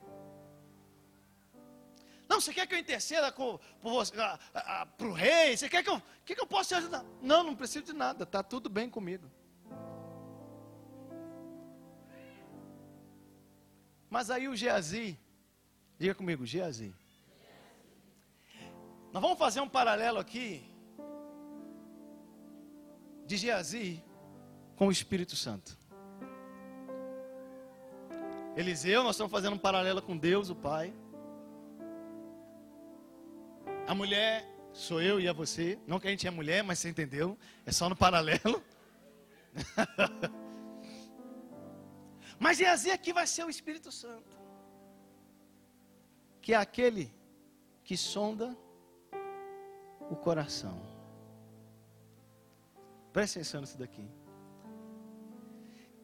Não, 2.29 2.40
você 2.40 2.55
quer 2.55 2.66
que 2.66 2.75
eu 2.75 2.79
interceda 2.79 3.31
para 3.31 5.07
o 5.07 5.12
rei? 5.12 5.57
Você 5.57 5.68
quer 5.68 5.83
que 5.83 5.90
eu. 5.90 6.01
Que, 6.25 6.35
que 6.35 6.40
eu 6.40 6.47
posso 6.47 6.70
te 6.70 6.75
ajudar? 6.77 7.05
Não, 7.20 7.42
não 7.42 7.55
preciso 7.55 7.85
de 7.85 7.92
nada, 7.92 8.25
está 8.25 8.42
tudo 8.42 8.70
bem 8.70 8.88
comigo. 8.88 9.31
Mas 14.09 14.31
aí 14.31 14.49
o 14.49 14.57
Geazi, 14.57 15.18
diga 15.99 16.14
comigo, 16.14 16.47
Geazi. 16.47 16.94
Nós 19.14 19.22
vamos 19.22 19.38
fazer 19.38 19.61
um 19.61 19.68
paralelo 19.68 20.18
aqui 20.18 20.68
de 23.24 23.37
Geazi 23.37 24.03
com 24.74 24.88
o 24.88 24.90
Espírito 24.90 25.37
Santo. 25.37 25.79
Eliseu, 28.57 29.05
nós 29.05 29.14
estamos 29.14 29.31
fazendo 29.31 29.55
um 29.55 29.59
paralelo 29.59 30.03
com 30.03 30.16
Deus, 30.16 30.50
o 30.50 30.57
Pai. 30.57 30.92
A 33.87 33.94
mulher 33.94 34.44
sou 34.72 35.00
eu 35.00 35.20
e 35.20 35.29
é 35.29 35.33
você. 35.33 35.79
Não 35.87 36.00
que 36.00 36.09
a 36.09 36.11
gente 36.11 36.27
é 36.27 36.31
mulher, 36.33 36.64
mas 36.64 36.81
você 36.81 36.88
entendeu. 36.88 37.38
É 37.64 37.70
só 37.70 37.88
no 37.88 37.94
paralelo. 37.94 38.64
mas 42.37 42.59
Geazi 42.59 42.90
aqui 42.90 43.12
vai 43.12 43.29
ser 43.29 43.44
o 43.44 43.48
Espírito 43.48 43.92
Santo. 43.92 44.37
Que 46.42 46.53
é 46.53 46.57
aquele 46.57 47.14
que 47.85 47.96
sonda 47.96 48.63
o 50.11 50.17
coração. 50.17 50.81
Presta 53.12 53.38
atenção 53.38 53.61
nisso 53.61 53.79
daqui. 53.79 54.07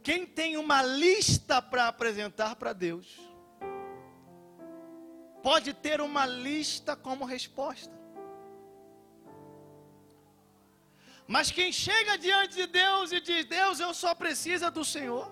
Quem 0.03 0.27
tem 0.27 0.57
uma 0.57 0.83
lista 0.83 1.61
para 1.61 1.89
apresentar 1.89 2.57
para 2.57 2.73
Deus, 2.73 3.21
pode 5.43 5.75
ter 5.75 6.01
uma 6.01 6.25
lista 6.27 6.97
como 6.97 7.25
resposta. 7.25 7.99
Mas 11.27 11.51
quem 11.51 11.71
chega 11.71 12.17
diante 12.17 12.55
de 12.57 12.67
Deus 12.67 13.13
e 13.13 13.21
diz: 13.21 13.45
Deus, 13.45 13.79
eu 13.79 13.93
só 13.95 14.15
preciso 14.15 14.71
do 14.71 14.85
Senhor, 14.85 15.31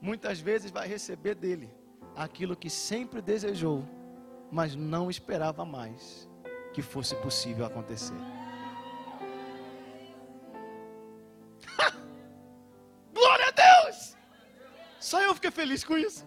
muitas 0.00 0.40
vezes 0.40 0.70
vai 0.70 0.86
receber 0.86 1.34
dele 1.34 1.70
aquilo 2.14 2.56
que 2.56 2.70
sempre 2.70 3.20
desejou, 3.20 3.86
mas 4.50 4.74
não 4.74 5.10
esperava 5.10 5.64
mais 5.64 6.28
que 6.76 6.82
fosse 6.82 7.14
possível 7.16 7.64
acontecer. 7.64 8.20
Só 15.00 15.22
eu 15.22 15.34
fiquei 15.36 15.50
feliz 15.50 15.82
com 15.82 15.96
isso. 15.96 16.22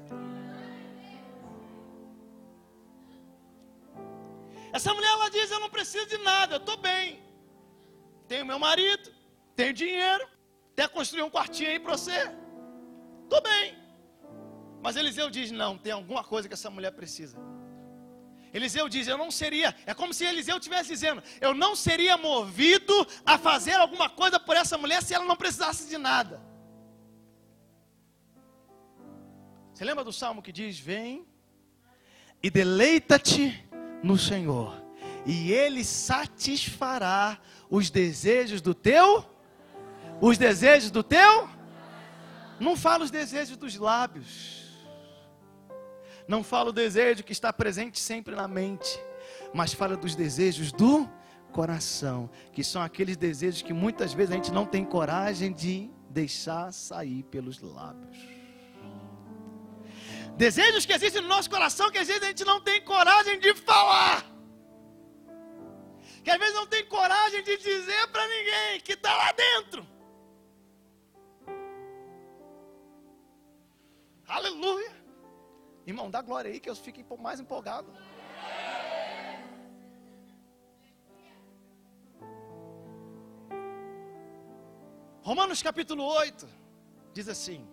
Essa 4.73 4.91
mulher 4.91 5.11
ela 5.11 5.29
diz: 5.29 5.51
Eu 5.51 5.59
não 5.59 5.69
preciso 5.69 6.07
de 6.07 6.17
nada, 6.17 6.55
eu 6.55 6.61
estou 6.63 6.77
bem. 6.77 7.21
Tenho 8.27 8.43
meu 8.51 8.57
marido, 8.57 9.11
tenho 9.55 9.71
dinheiro, 9.71 10.27
até 10.71 10.87
construir 10.87 11.21
um 11.21 11.29
quartinho 11.29 11.69
aí 11.69 11.79
para 11.79 11.95
você. 11.95 12.19
Estou 13.23 13.41
bem. 13.43 13.77
Mas 14.81 14.95
Eliseu 14.95 15.29
diz: 15.29 15.51
Não, 15.51 15.77
tem 15.77 15.91
alguma 15.91 16.23
coisa 16.23 16.47
que 16.47 16.55
essa 16.55 16.71
mulher 16.71 16.91
precisa. 16.93 17.37
Eliseu 18.53 18.89
diz: 18.89 19.07
Eu 19.07 19.17
não 19.17 19.29
seria. 19.29 19.75
É 19.85 19.93
como 19.93 20.13
se 20.13 20.25
Eliseu 20.25 20.57
estivesse 20.57 20.89
dizendo: 20.89 21.21
Eu 21.39 21.53
não 21.53 21.75
seria 21.75 22.17
movido 22.17 22.93
a 23.25 23.37
fazer 23.37 23.73
alguma 23.73 24.09
coisa 24.09 24.39
por 24.39 24.55
essa 24.55 24.77
mulher 24.77 25.03
se 25.03 25.13
ela 25.13 25.25
não 25.25 25.35
precisasse 25.35 25.87
de 25.87 25.97
nada. 25.97 26.41
Você 29.73 29.85
lembra 29.85 30.03
do 30.03 30.11
salmo 30.11 30.41
que 30.41 30.51
diz: 30.51 30.79
Vem 30.79 31.25
e 32.41 32.49
deleita-te 32.49 33.63
no 34.03 34.17
Senhor, 34.17 34.81
e 35.25 35.51
Ele 35.51 35.83
satisfará 35.83 37.39
os 37.69 37.89
desejos 37.89 38.61
do 38.61 38.73
teu, 38.73 39.25
os 40.19 40.37
desejos 40.37 40.91
do 40.91 41.03
teu. 41.03 41.49
Não 42.59 42.75
fala 42.75 43.05
os 43.05 43.11
desejos 43.11 43.55
dos 43.55 43.77
lábios, 43.77 44.58
não 46.29 46.43
fala 46.43 46.69
o 46.69 46.71
desejo 46.71 47.23
que 47.23 47.31
está 47.31 47.51
presente 47.51 47.99
sempre 47.99 48.35
na 48.35 48.47
mente, 48.47 49.01
mas 49.51 49.73
fala 49.73 49.97
dos 49.97 50.15
desejos 50.15 50.71
do 50.71 51.09
coração, 51.51 52.29
que 52.53 52.63
são 52.63 52.83
aqueles 52.83 53.17
desejos 53.17 53.63
que 53.63 53.73
muitas 53.73 54.13
vezes 54.13 54.31
a 54.31 54.35
gente 54.35 54.51
não 54.51 54.63
tem 54.63 54.85
coragem 54.85 55.51
de 55.51 55.89
deixar 56.07 56.71
sair 56.71 57.23
pelos 57.23 57.59
lábios. 57.59 58.15
Desejos 60.37 60.85
que 60.85 60.93
existem 60.93 61.23
no 61.23 61.27
nosso 61.27 61.49
coração 61.49 61.89
que 61.89 61.97
às 61.97 62.07
vezes 62.07 62.21
a 62.21 62.27
gente 62.27 62.45
não 62.45 62.61
tem 62.61 62.79
coragem 62.83 63.39
de 63.39 63.55
falar. 63.55 64.23
Que 66.23 66.29
às 66.29 66.37
vezes 66.37 66.53
não 66.53 66.67
tem 66.67 66.85
coragem 66.85 67.41
de 67.43 67.57
dizer 67.57 68.07
para 68.09 68.27
ninguém 68.27 68.81
que 68.81 68.93
está 68.93 69.11
lá 69.11 69.31
dentro. 69.31 69.87
Aleluia. 74.27 74.98
Irmão, 75.89 76.09
dá 76.11 76.21
glória 76.21 76.51
aí 76.51 76.59
que 76.59 76.69
eu 76.69 76.75
fico 76.75 77.17
mais 77.19 77.39
empolgado. 77.39 77.91
Romanos 85.23 85.63
capítulo 85.63 86.03
8 86.03 86.47
diz 87.11 87.27
assim: 87.27 87.67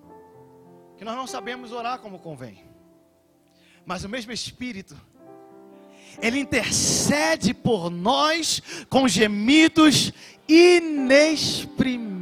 que 0.97 1.05
nós 1.05 1.15
não 1.15 1.27
sabemos 1.27 1.73
orar 1.73 1.99
como 1.99 2.19
convém. 2.19 2.65
Mas 3.85 4.03
o 4.03 4.09
mesmo 4.09 4.33
Espírito, 4.33 4.97
Ele 6.21 6.39
intercede 6.39 7.53
por 7.53 7.91
nós 7.91 8.63
com 8.89 9.07
gemidos 9.07 10.11
inexprimíveis. 10.49 12.16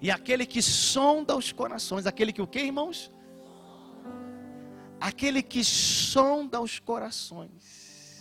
E 0.00 0.10
aquele 0.10 0.46
que 0.46 0.62
sonda 0.62 1.36
os 1.36 1.52
corações, 1.52 2.06
aquele 2.06 2.32
que 2.32 2.42
o 2.42 2.46
que, 2.46 2.60
irmãos? 2.60 3.10
Aquele 5.00 5.42
que 5.42 5.64
sonda 5.64 6.60
os 6.60 6.78
corações, 6.78 8.20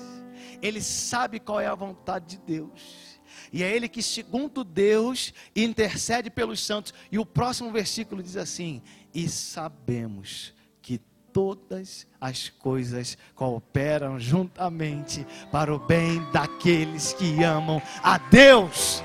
ele 0.61 0.81
sabe 0.81 1.39
qual 1.39 1.59
é 1.59 1.67
a 1.67 1.75
vontade 1.75 2.37
de 2.37 2.37
Deus. 2.37 3.17
E 3.51 3.63
é 3.63 3.75
Ele 3.75 3.87
que, 3.87 4.01
segundo 4.01 4.63
Deus, 4.63 5.33
intercede 5.55 6.29
pelos 6.29 6.59
santos. 6.59 6.93
E 7.11 7.17
o 7.17 7.25
próximo 7.25 7.71
versículo 7.71 8.21
diz 8.21 8.35
assim: 8.37 8.81
E 9.13 9.27
sabemos 9.29 10.53
que 10.81 10.99
todas 11.31 12.07
as 12.19 12.49
coisas 12.49 13.17
cooperam 13.35 14.19
juntamente 14.19 15.25
para 15.51 15.73
o 15.73 15.79
bem 15.79 16.19
daqueles 16.31 17.13
que 17.13 17.43
amam 17.43 17.81
a 18.03 18.17
Deus. 18.17 19.03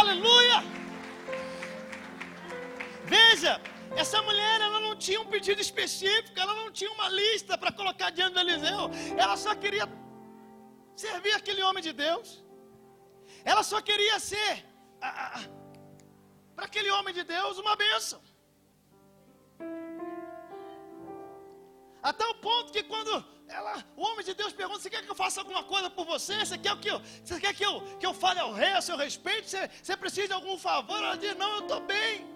Aleluia! 0.00 0.58
Veja, 3.14 3.52
essa 4.02 4.18
mulher 4.28 4.56
ela 4.66 4.80
não 4.86 4.94
tinha 5.04 5.20
um 5.20 5.30
pedido 5.34 5.60
específico, 5.66 6.38
ela 6.44 6.54
não 6.60 6.68
tinha 6.78 6.90
uma 6.96 7.08
lista 7.08 7.58
para 7.58 7.72
colocar 7.72 8.10
diante 8.10 8.34
do 8.34 8.40
Eliseu, 8.44 8.82
ela 9.22 9.36
só 9.44 9.54
queria 9.62 9.86
servir 11.04 11.32
aquele 11.32 11.62
homem 11.62 11.82
de 11.88 11.92
Deus. 11.92 12.28
Ela 13.44 13.62
só 13.70 13.80
queria 13.88 14.18
ser 14.20 14.52
para 16.54 16.66
aquele 16.68 16.90
homem 16.96 17.14
de 17.18 17.24
Deus 17.34 17.58
uma 17.64 17.74
bênção. 17.84 18.20
Até 22.10 22.24
o 22.26 22.36
ponto 22.46 22.72
que 22.72 22.84
quando 22.92 23.12
ela, 23.48 23.84
o 23.96 24.02
homem 24.02 24.24
de 24.24 24.34
Deus 24.34 24.52
pergunta: 24.52 24.80
Você 24.80 24.90
quer 24.90 25.02
que 25.02 25.10
eu 25.10 25.14
faça 25.14 25.40
alguma 25.40 25.62
coisa 25.64 25.88
por 25.88 26.04
você? 26.04 26.36
Você 26.44 26.58
quer 26.58 26.76
que 26.76 26.88
eu, 26.88 27.00
você 27.24 27.40
quer 27.40 27.54
que 27.54 27.64
eu, 27.64 27.80
que 27.98 28.06
eu 28.06 28.12
fale 28.12 28.40
ao 28.40 28.52
rei 28.52 28.72
a 28.72 28.80
seu 28.80 28.96
respeito? 28.96 29.48
Você, 29.48 29.70
você 29.82 29.96
precisa 29.96 30.28
de 30.28 30.32
algum 30.34 30.58
favor? 30.58 30.98
Ela 30.98 31.16
diz: 31.16 31.36
Não, 31.36 31.56
eu 31.56 31.60
estou 31.60 31.80
bem. 31.80 32.26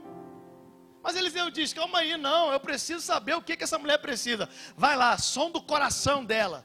Mas 1.03 1.15
Eliseu 1.17 1.51
diz: 1.51 1.73
Calma 1.73 1.99
aí, 1.99 2.17
não, 2.17 2.53
eu 2.53 2.59
preciso 2.59 3.01
saber 3.01 3.35
o 3.35 3.43
que, 3.43 3.57
que 3.57 3.65
essa 3.65 3.79
mulher 3.79 3.99
precisa. 3.99 4.49
Vai 4.77 4.97
lá, 4.97 5.19
som 5.19 5.51
do 5.51 5.61
coração 5.61 6.25
dela. 6.25 6.65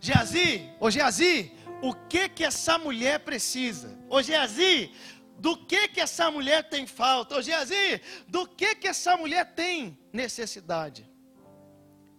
Geazi, 0.00 0.70
ô 0.78 0.90
Geazi, 0.90 1.52
o 1.82 1.94
que 1.94 2.28
que 2.28 2.44
essa 2.44 2.76
mulher 2.78 3.20
precisa? 3.20 3.98
Ô 4.08 4.20
Geazi, 4.20 4.92
do 5.38 5.56
que 5.56 5.88
que 5.88 6.00
essa 6.00 6.30
mulher 6.30 6.68
tem 6.68 6.86
falta? 6.86 7.36
Ô 7.36 7.42
Geazi, 7.42 8.00
do 8.26 8.46
que 8.46 8.74
que 8.74 8.88
essa 8.88 9.16
mulher 9.16 9.54
tem 9.54 9.98
necessidade? 10.12 11.08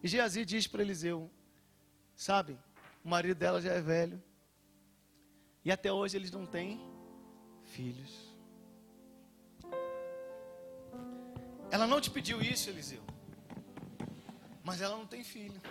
E 0.01 0.07
Geazi 0.07 0.45
diz 0.45 0.65
para 0.65 0.81
Eliseu: 0.81 1.29
Sabe, 2.19 2.59
o 3.01 3.07
marido 3.07 3.37
dela 3.37 3.61
já 3.61 3.71
é 3.71 3.79
velho. 3.79 4.21
E 5.63 5.71
até 5.71 5.89
hoje 5.89 6.17
eles 6.17 6.29
não 6.29 6.45
têm 6.45 6.77
filhos. 7.63 8.35
Ela 11.71 11.87
não 11.87 12.01
te 12.01 12.11
pediu 12.11 12.41
isso, 12.41 12.69
Eliseu. 12.69 13.01
Mas 14.65 14.81
ela 14.81 14.97
não 14.97 15.07
tem 15.07 15.23
filho. 15.23 15.61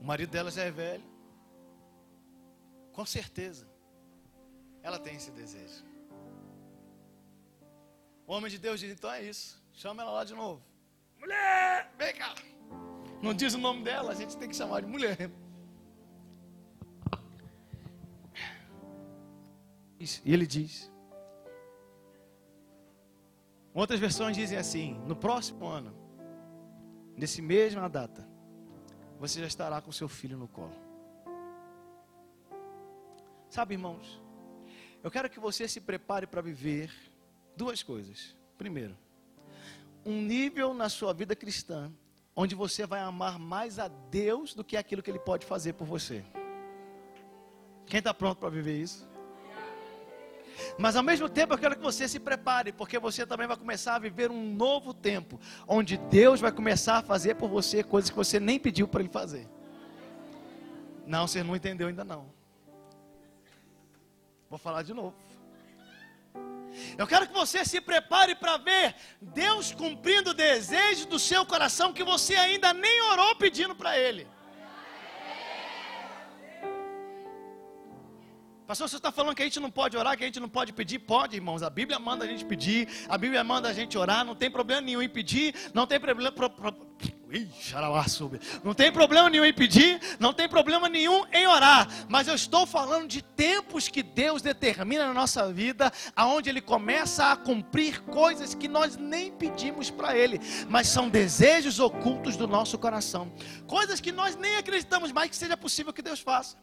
O 0.00 0.04
marido 0.04 0.30
dela 0.30 0.52
já 0.52 0.62
é 0.62 0.70
velho. 0.70 1.02
Com 2.92 3.04
certeza. 3.04 3.66
Ela 4.80 5.00
tem 5.00 5.16
esse 5.16 5.32
desejo. 5.32 5.84
O 8.28 8.32
homem 8.32 8.48
de 8.48 8.58
Deus 8.58 8.78
diz: 8.78 8.92
então 8.92 9.10
é 9.10 9.24
isso. 9.24 9.60
Chama 9.72 10.02
ela 10.02 10.12
lá 10.12 10.22
de 10.22 10.34
novo. 10.34 10.62
Mulher, 11.18 11.92
vem 11.98 12.14
cá. 12.14 12.32
Não 13.20 13.34
diz 13.34 13.54
o 13.54 13.58
nome 13.58 13.82
dela, 13.82 14.12
a 14.12 14.14
gente 14.14 14.36
tem 14.36 14.48
que 14.48 14.54
chamar 14.54 14.80
de 14.82 14.86
mulher. 14.86 15.30
E 20.24 20.32
ele 20.32 20.46
diz. 20.46 20.90
Outras 23.74 23.98
versões 23.98 24.36
dizem 24.36 24.56
assim: 24.56 24.94
no 25.06 25.16
próximo 25.16 25.66
ano, 25.66 25.94
nesse 27.16 27.42
mesma 27.42 27.88
data, 27.88 28.26
você 29.18 29.40
já 29.40 29.46
estará 29.46 29.80
com 29.80 29.90
seu 29.90 30.08
filho 30.08 30.38
no 30.38 30.46
colo. 30.46 30.74
Sabe, 33.48 33.74
irmãos, 33.74 34.22
eu 35.02 35.10
quero 35.10 35.28
que 35.28 35.40
você 35.40 35.66
se 35.66 35.80
prepare 35.80 36.26
para 36.26 36.40
viver 36.40 36.92
duas 37.56 37.82
coisas. 37.82 38.36
Primeiro, 38.56 38.96
um 40.04 40.22
nível 40.22 40.72
na 40.74 40.88
sua 40.88 41.12
vida 41.12 41.34
cristã 41.34 41.92
onde 42.40 42.54
você 42.54 42.86
vai 42.86 43.00
amar 43.00 43.36
mais 43.36 43.80
a 43.80 43.88
Deus 43.88 44.54
do 44.54 44.62
que 44.62 44.76
aquilo 44.76 45.02
que 45.02 45.10
Ele 45.10 45.18
pode 45.18 45.44
fazer 45.44 45.72
por 45.72 45.84
você. 45.84 46.24
Quem 47.84 47.98
está 47.98 48.14
pronto 48.14 48.38
para 48.38 48.48
viver 48.48 48.80
isso? 48.80 49.08
Mas 50.78 50.94
ao 50.94 51.02
mesmo 51.02 51.28
tempo 51.28 51.54
eu 51.54 51.58
quero 51.58 51.74
que 51.74 51.82
você 51.82 52.06
se 52.06 52.20
prepare, 52.20 52.72
porque 52.72 52.96
você 52.96 53.26
também 53.26 53.48
vai 53.48 53.56
começar 53.56 53.96
a 53.96 53.98
viver 53.98 54.30
um 54.30 54.54
novo 54.54 54.94
tempo, 54.94 55.40
onde 55.66 55.96
Deus 55.96 56.38
vai 56.38 56.52
começar 56.52 56.98
a 56.98 57.02
fazer 57.02 57.34
por 57.34 57.48
você 57.48 57.82
coisas 57.82 58.08
que 58.08 58.14
você 58.14 58.38
nem 58.38 58.56
pediu 58.56 58.86
para 58.86 59.00
Ele 59.00 59.08
fazer. 59.08 59.48
Não, 61.04 61.26
você 61.26 61.42
não 61.42 61.56
entendeu 61.56 61.88
ainda 61.88 62.04
não. 62.04 62.26
Vou 64.48 64.60
falar 64.60 64.84
de 64.84 64.94
novo. 64.94 65.12
Eu 66.96 67.06
quero 67.06 67.26
que 67.26 67.32
você 67.32 67.64
se 67.64 67.80
prepare 67.80 68.34
para 68.34 68.56
ver 68.56 68.94
Deus 69.20 69.72
cumprindo 69.72 70.30
o 70.30 70.34
desejo 70.34 71.06
do 71.06 71.18
seu 71.18 71.44
coração 71.46 71.92
que 71.92 72.04
você 72.04 72.34
ainda 72.34 72.72
nem 72.72 73.00
orou 73.12 73.34
pedindo 73.36 73.74
para 73.74 73.98
Ele. 73.98 74.26
Pastor, 78.68 78.86
você 78.86 78.96
está 78.96 79.10
falando 79.10 79.34
que 79.34 79.40
a 79.40 79.46
gente 79.46 79.60
não 79.60 79.70
pode 79.70 79.96
orar, 79.96 80.14
que 80.14 80.24
a 80.24 80.26
gente 80.26 80.40
não 80.40 80.48
pode 80.48 80.74
pedir? 80.74 80.98
Pode, 80.98 81.36
irmãos. 81.36 81.62
A 81.62 81.70
Bíblia 81.70 81.98
manda 81.98 82.26
a 82.26 82.28
gente 82.28 82.44
pedir, 82.44 82.86
a 83.08 83.16
Bíblia 83.16 83.42
manda 83.42 83.66
a 83.66 83.72
gente 83.72 83.96
orar, 83.96 84.26
não 84.26 84.34
tem 84.34 84.50
problema 84.50 84.82
nenhum 84.82 85.00
em 85.00 85.08
pedir, 85.08 85.54
não 85.72 85.86
tem 85.86 85.98
problema. 85.98 86.30
Pro, 86.30 86.50
pro, 86.50 86.72
não 88.64 88.72
tem 88.72 88.90
problema 88.90 89.28
nenhum 89.28 89.44
em 89.44 89.52
pedir, 89.52 90.00
não 90.18 90.32
tem 90.32 90.48
problema 90.48 90.88
nenhum 90.88 91.26
em 91.32 91.46
orar. 91.46 91.86
Mas 92.08 92.26
eu 92.26 92.34
estou 92.34 92.66
falando 92.66 93.06
de 93.06 93.20
tempos 93.22 93.88
que 93.88 94.02
Deus 94.02 94.40
determina 94.40 95.06
na 95.06 95.12
nossa 95.12 95.52
vida, 95.52 95.92
aonde 96.16 96.48
Ele 96.48 96.60
começa 96.60 97.30
a 97.30 97.36
cumprir 97.36 98.00
coisas 98.02 98.54
que 98.54 98.66
nós 98.66 98.96
nem 98.96 99.30
pedimos 99.30 99.90
para 99.90 100.16
Ele, 100.16 100.40
mas 100.68 100.88
são 100.88 101.08
desejos 101.08 101.78
ocultos 101.78 102.36
do 102.36 102.48
nosso 102.48 102.78
coração, 102.78 103.30
coisas 103.66 104.00
que 104.00 104.10
nós 104.10 104.34
nem 104.34 104.56
acreditamos 104.56 105.12
mais 105.12 105.30
que 105.30 105.36
seja 105.36 105.56
possível 105.56 105.92
que 105.92 106.02
Deus 106.02 106.20
faça. 106.20 106.56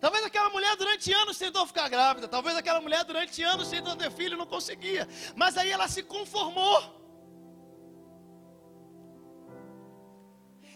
Talvez 0.00 0.24
aquela 0.24 0.50
mulher 0.50 0.76
durante 0.76 1.12
anos 1.12 1.36
tentou 1.38 1.66
ficar 1.66 1.88
grávida. 1.88 2.28
Talvez 2.28 2.56
aquela 2.56 2.80
mulher 2.80 3.04
durante 3.04 3.42
anos 3.42 3.68
tentou 3.68 3.96
ter 3.96 4.10
filho 4.10 4.34
e 4.34 4.38
não 4.38 4.46
conseguia. 4.46 5.08
Mas 5.34 5.56
aí 5.56 5.70
ela 5.70 5.88
se 5.88 6.02
conformou. 6.02 6.98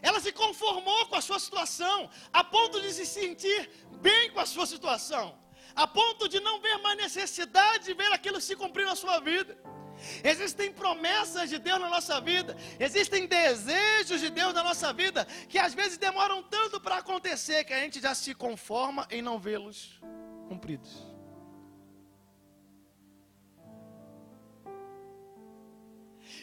Ela 0.03 0.19
se 0.19 0.33
conformou 0.33 1.07
com 1.07 1.15
a 1.15 1.21
sua 1.21 1.39
situação, 1.39 2.11
a 2.33 2.43
ponto 2.43 2.81
de 2.81 2.93
se 2.93 3.07
sentir 3.07 3.71
bem 4.01 4.33
com 4.33 4.41
a 4.41 4.47
sua 4.47 4.67
situação, 4.67 5.39
a 5.77 5.87
ponto 5.87 6.29
de 6.29 6.41
não 6.41 6.61
ver 6.61 6.77
mais 6.79 6.97
necessidade 6.97 7.85
de 7.85 7.95
ver 7.95 8.13
aquilo 8.13 8.41
se 8.41 8.57
cumprir 8.57 8.85
na 8.85 8.97
sua 8.97 9.21
vida. 9.21 9.57
Existem 10.25 10.73
promessas 10.73 11.49
de 11.49 11.59
Deus 11.59 11.81
na 11.81 11.89
nossa 11.89 12.21
vida, 12.21 12.57
existem 12.79 13.27
desejos 13.27 14.21
de 14.21 14.31
Deus 14.31 14.53
na 14.53 14.63
nossa 14.63 14.93
vida, 14.93 15.25
que 15.49 15.59
às 15.59 15.75
vezes 15.75 15.99
demoram 15.99 16.43
tanto 16.43 16.81
para 16.81 16.97
acontecer 16.97 17.65
que 17.65 17.73
a 17.73 17.81
gente 17.81 18.01
já 18.01 18.15
se 18.15 18.35
conforma 18.35 19.07
em 19.11 19.23
não 19.23 19.39
vê-los 19.39 20.01
cumpridos. 20.49 21.13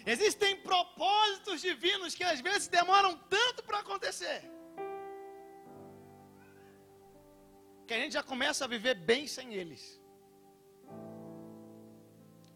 Existem 0.05 0.55
propósitos 0.57 1.61
divinos 1.61 2.15
que 2.15 2.23
às 2.23 2.39
vezes 2.39 2.67
demoram 2.67 3.17
tanto 3.29 3.63
para 3.63 3.79
acontecer, 3.79 4.49
que 7.85 7.93
a 7.93 7.97
gente 7.97 8.13
já 8.13 8.23
começa 8.23 8.65
a 8.65 8.67
viver 8.67 8.95
bem 8.95 9.27
sem 9.27 9.53
eles. 9.53 9.98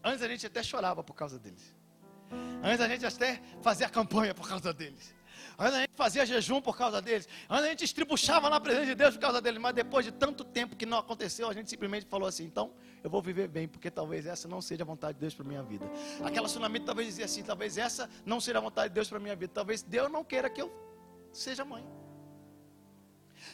Antes 0.04 0.22
a 0.22 0.28
gente 0.28 0.46
até 0.46 0.62
chorava 0.62 1.02
por 1.02 1.14
causa 1.14 1.38
deles. 1.38 1.74
Antes 2.62 2.80
a 2.80 2.88
gente 2.88 3.06
até 3.06 3.40
fazia 3.62 3.88
campanha 3.88 4.34
por 4.34 4.46
causa 4.46 4.72
deles. 4.72 5.14
Antes 5.58 5.74
a 5.74 5.80
gente 5.80 5.92
fazia 5.94 6.26
jejum 6.26 6.60
por 6.60 6.76
causa 6.76 7.00
deles. 7.00 7.26
Antes 7.48 7.64
a 7.64 7.68
gente 7.70 7.84
estribuchava 7.84 8.50
na 8.50 8.60
presença 8.60 8.86
de 8.86 8.94
Deus 8.94 9.14
por 9.14 9.20
causa 9.20 9.40
deles. 9.40 9.58
Mas 9.60 9.74
depois 9.74 10.04
de 10.04 10.12
tanto 10.12 10.44
tempo 10.44 10.76
que 10.76 10.84
não 10.84 10.98
aconteceu, 10.98 11.48
a 11.48 11.54
gente 11.54 11.70
simplesmente 11.70 12.04
falou 12.06 12.28
assim: 12.28 12.44
então 12.44 12.74
eu 13.02 13.08
vou 13.08 13.22
viver 13.22 13.48
bem, 13.48 13.66
porque 13.66 13.90
talvez 13.90 14.26
essa 14.26 14.46
não 14.46 14.60
seja 14.60 14.82
a 14.82 14.86
vontade 14.86 15.14
de 15.14 15.20
Deus 15.20 15.34
para 15.34 15.44
minha 15.44 15.62
vida. 15.62 15.86
Aquela 16.22 16.48
tsunami 16.48 16.80
talvez 16.80 17.08
dizia 17.08 17.24
assim: 17.24 17.42
talvez 17.42 17.78
essa 17.78 18.10
não 18.26 18.40
seja 18.40 18.58
a 18.58 18.60
vontade 18.60 18.88
de 18.88 18.94
Deus 18.94 19.08
para 19.08 19.18
minha 19.18 19.36
vida. 19.36 19.52
Talvez 19.54 19.82
Deus 19.82 20.10
não 20.12 20.22
queira 20.22 20.50
que 20.50 20.60
eu 20.60 20.70
seja 21.32 21.64
mãe. 21.64 21.86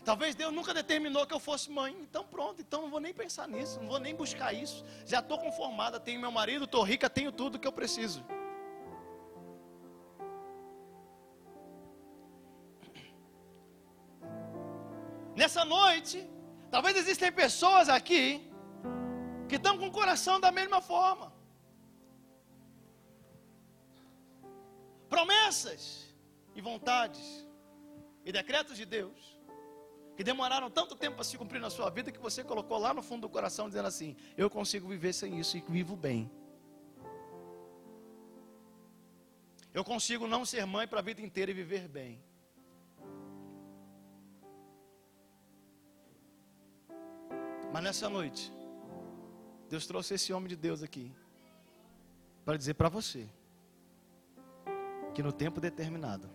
Talvez 0.04 0.34
Deus 0.34 0.52
nunca 0.52 0.72
determinou 0.72 1.26
que 1.26 1.34
eu 1.34 1.38
fosse 1.38 1.70
mãe. 1.70 1.94
Então 2.00 2.24
pronto, 2.24 2.60
então 2.60 2.82
não 2.82 2.90
vou 2.90 3.00
nem 3.00 3.12
pensar 3.12 3.46
nisso, 3.46 3.78
não 3.80 3.88
vou 3.88 3.98
nem 3.98 4.14
buscar 4.14 4.52
isso. 4.52 4.84
Já 5.06 5.20
estou 5.20 5.38
conformada, 5.38 6.00
tenho 6.00 6.20
meu 6.20 6.32
marido, 6.32 6.64
estou 6.64 6.82
rica, 6.82 7.10
tenho 7.10 7.30
tudo 7.30 7.58
que 7.58 7.68
eu 7.68 7.72
preciso. 7.72 8.24
Nessa 15.36 15.64
noite, 15.64 16.28
talvez 16.70 16.96
existem 16.96 17.30
pessoas 17.30 17.88
aqui 17.88 18.50
que 19.48 19.56
estão 19.56 19.78
com 19.78 19.86
o 19.86 19.92
coração 19.92 20.40
da 20.40 20.50
mesma 20.50 20.80
forma. 20.80 21.32
Promessas 25.08 26.14
e 26.54 26.60
vontades 26.60 27.46
e 28.24 28.30
decretos 28.30 28.76
de 28.76 28.84
Deus 28.84 29.29
que 30.16 30.24
demoraram 30.24 30.70
tanto 30.70 30.94
tempo 30.94 31.16
para 31.16 31.24
se 31.24 31.38
cumprir 31.38 31.60
na 31.60 31.70
sua 31.70 31.88
vida 31.90 32.12
que 32.12 32.18
você 32.18 32.44
colocou 32.44 32.78
lá 32.78 32.92
no 32.92 33.02
fundo 33.02 33.22
do 33.22 33.28
coração 33.28 33.68
dizendo 33.68 33.88
assim: 33.88 34.16
Eu 34.36 34.50
consigo 34.50 34.88
viver 34.88 35.12
sem 35.12 35.38
isso 35.38 35.56
e 35.56 35.64
vivo 35.68 35.96
bem. 35.96 36.30
Eu 39.72 39.84
consigo 39.84 40.26
não 40.26 40.44
ser 40.44 40.66
mãe 40.66 40.86
para 40.86 40.98
a 40.98 41.02
vida 41.02 41.22
inteira 41.22 41.50
e 41.50 41.54
viver 41.54 41.88
bem. 41.88 42.20
Mas 47.72 47.82
nessa 47.82 48.08
noite, 48.08 48.52
Deus 49.68 49.86
trouxe 49.86 50.14
esse 50.14 50.32
homem 50.32 50.48
de 50.48 50.56
Deus 50.56 50.82
aqui 50.82 51.12
para 52.44 52.56
dizer 52.56 52.74
para 52.74 52.88
você 52.88 53.28
que 55.14 55.22
no 55.22 55.32
tempo 55.32 55.60
determinado 55.60 56.28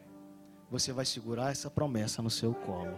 você 0.71 0.93
vai 0.93 1.05
segurar 1.05 1.51
essa 1.51 1.69
promessa 1.69 2.21
no 2.21 2.29
seu 2.29 2.53
colo. 2.53 2.97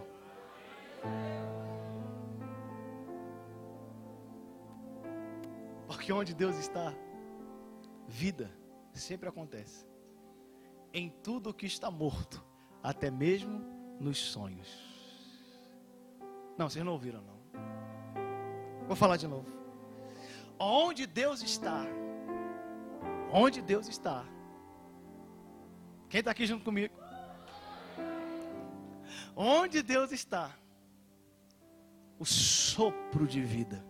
Porque 5.86 6.12
onde 6.12 6.34
Deus 6.34 6.56
está, 6.56 6.94
vida 8.06 8.50
sempre 8.94 9.28
acontece. 9.28 9.86
Em 10.92 11.10
tudo 11.22 11.54
que 11.54 11.66
está 11.66 11.90
morto, 11.90 12.44
até 12.82 13.10
mesmo 13.10 13.60
nos 14.00 14.18
sonhos. 14.18 14.68
Não, 16.56 16.68
vocês 16.68 16.84
não 16.84 16.92
ouviram 16.92 17.22
não. 17.22 17.38
Vou 18.86 18.96
falar 18.96 19.16
de 19.16 19.26
novo. 19.26 19.46
Onde 20.58 21.06
Deus 21.06 21.42
está, 21.42 21.84
onde 23.32 23.62
Deus 23.62 23.86
está. 23.88 24.24
Quem 26.08 26.20
está 26.20 26.30
aqui 26.30 26.46
junto 26.46 26.64
comigo? 26.64 26.94
Onde 29.36 29.82
Deus 29.82 30.10
está, 30.10 30.50
o 32.18 32.24
sopro 32.24 33.26
de 33.26 33.40
vida, 33.40 33.84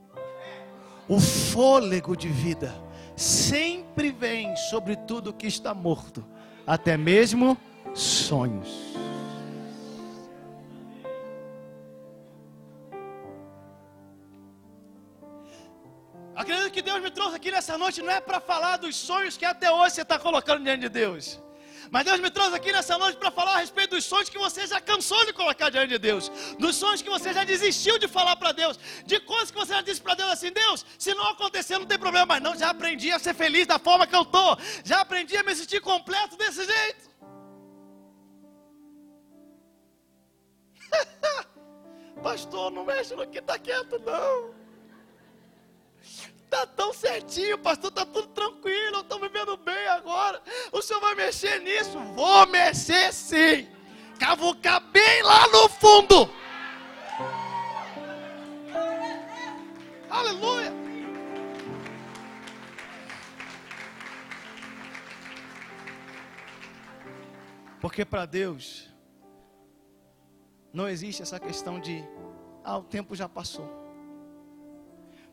o 1.08 1.18
fôlego 1.18 2.16
de 2.16 2.28
vida, 2.28 2.74
sempre 3.16 4.10
vem 4.10 4.54
sobre 4.56 4.96
tudo 4.96 5.32
que 5.32 5.46
está 5.46 5.72
morto, 5.74 6.24
até 6.66 6.96
mesmo 6.96 7.56
sonhos. 7.94 8.98
me 17.08 17.14
trouxe 17.14 17.36
aqui 17.36 17.50
nessa 17.50 17.78
noite 17.78 18.02
não 18.02 18.10
é 18.10 18.20
para 18.20 18.38
falar 18.38 18.76
dos 18.76 18.94
sonhos 18.94 19.36
que 19.36 19.44
até 19.44 19.72
hoje 19.72 19.94
você 19.94 20.02
está 20.02 20.18
colocando 20.18 20.62
diante 20.62 20.82
de 20.82 20.88
Deus. 20.90 21.40
Mas 21.90 22.05
Deus 22.05 22.20
me 22.20 22.31
trouxe 22.31 22.55
aqui 22.55 22.70
nessa 22.72 22.98
noite 22.98 23.16
para 23.16 23.31
falar 23.31 23.55
a 23.55 23.59
respeito 23.59 23.96
dos 23.96 24.05
sonhos 24.05 24.29
que 24.29 24.38
você 24.38 24.66
já 24.66 24.81
cansou 24.81 25.24
de 25.24 25.33
colocar 25.33 25.70
diante 25.70 25.88
de 25.88 25.98
Deus, 25.98 26.31
dos 26.59 26.77
sonhos 26.77 27.01
que 27.01 27.09
você 27.09 27.33
já 27.33 27.44
desistiu 27.44 27.98
de 27.98 28.07
falar 28.07 28.37
para 28.37 28.53
Deus, 28.53 28.79
de 29.05 29.18
coisas 29.20 29.51
que 29.51 29.57
você 29.57 29.72
já 29.72 29.81
disse 29.81 30.01
para 30.01 30.14
Deus 30.14 30.31
assim: 30.31 30.53
Deus, 30.53 30.85
se 30.98 31.14
não 31.14 31.27
acontecer, 31.29 31.79
não 31.79 31.87
tem 31.87 31.98
problema, 31.98 32.27
mas 32.27 32.42
não, 32.42 32.57
já 32.57 32.70
aprendi 32.70 33.11
a 33.11 33.18
ser 33.18 33.35
feliz 33.35 33.66
da 33.66 33.79
forma 33.79 34.07
que 34.07 34.14
eu 34.14 34.22
estou, 34.22 34.59
já 34.85 35.01
aprendi 35.01 35.37
a 35.37 35.42
me 35.42 35.55
sentir 35.55 35.81
completo 35.81 36.37
desse 36.37 36.64
jeito. 36.64 37.09
Pastor, 42.22 42.70
não 42.70 42.85
mexe 42.85 43.14
no 43.14 43.27
que 43.27 43.38
está 43.38 43.59
quieto, 43.59 43.98
não. 44.01 44.58
Está 46.48 46.66
tão 46.66 46.94
certinho, 46.94 47.58
pastor, 47.58 47.90
está 47.90 48.06
tudo 48.06 48.28
tranquilo, 48.28 48.96
eu 48.96 49.00
estou 49.02 49.20
vivendo 49.20 49.54
bem 49.58 49.87
agora. 49.88 50.42
O 50.72 50.80
senhor 50.80 50.98
vai 50.98 51.14
mexer 51.14 51.61
nisso? 51.61 51.98
Vou 52.14 52.46
mexer 52.46 53.12
sim. 53.12 53.68
Cavucar 54.18 54.80
bem 54.80 55.22
lá 55.22 55.46
no 55.48 55.68
fundo. 55.68 56.30
Aleluia. 60.08 60.72
Porque 67.78 68.06
para 68.06 68.24
Deus 68.24 68.88
não 70.72 70.88
existe 70.88 71.20
essa 71.20 71.38
questão 71.38 71.78
de 71.78 72.02
ah, 72.64 72.78
o 72.78 72.84
tempo 72.84 73.14
já 73.14 73.28
passou. 73.28 73.88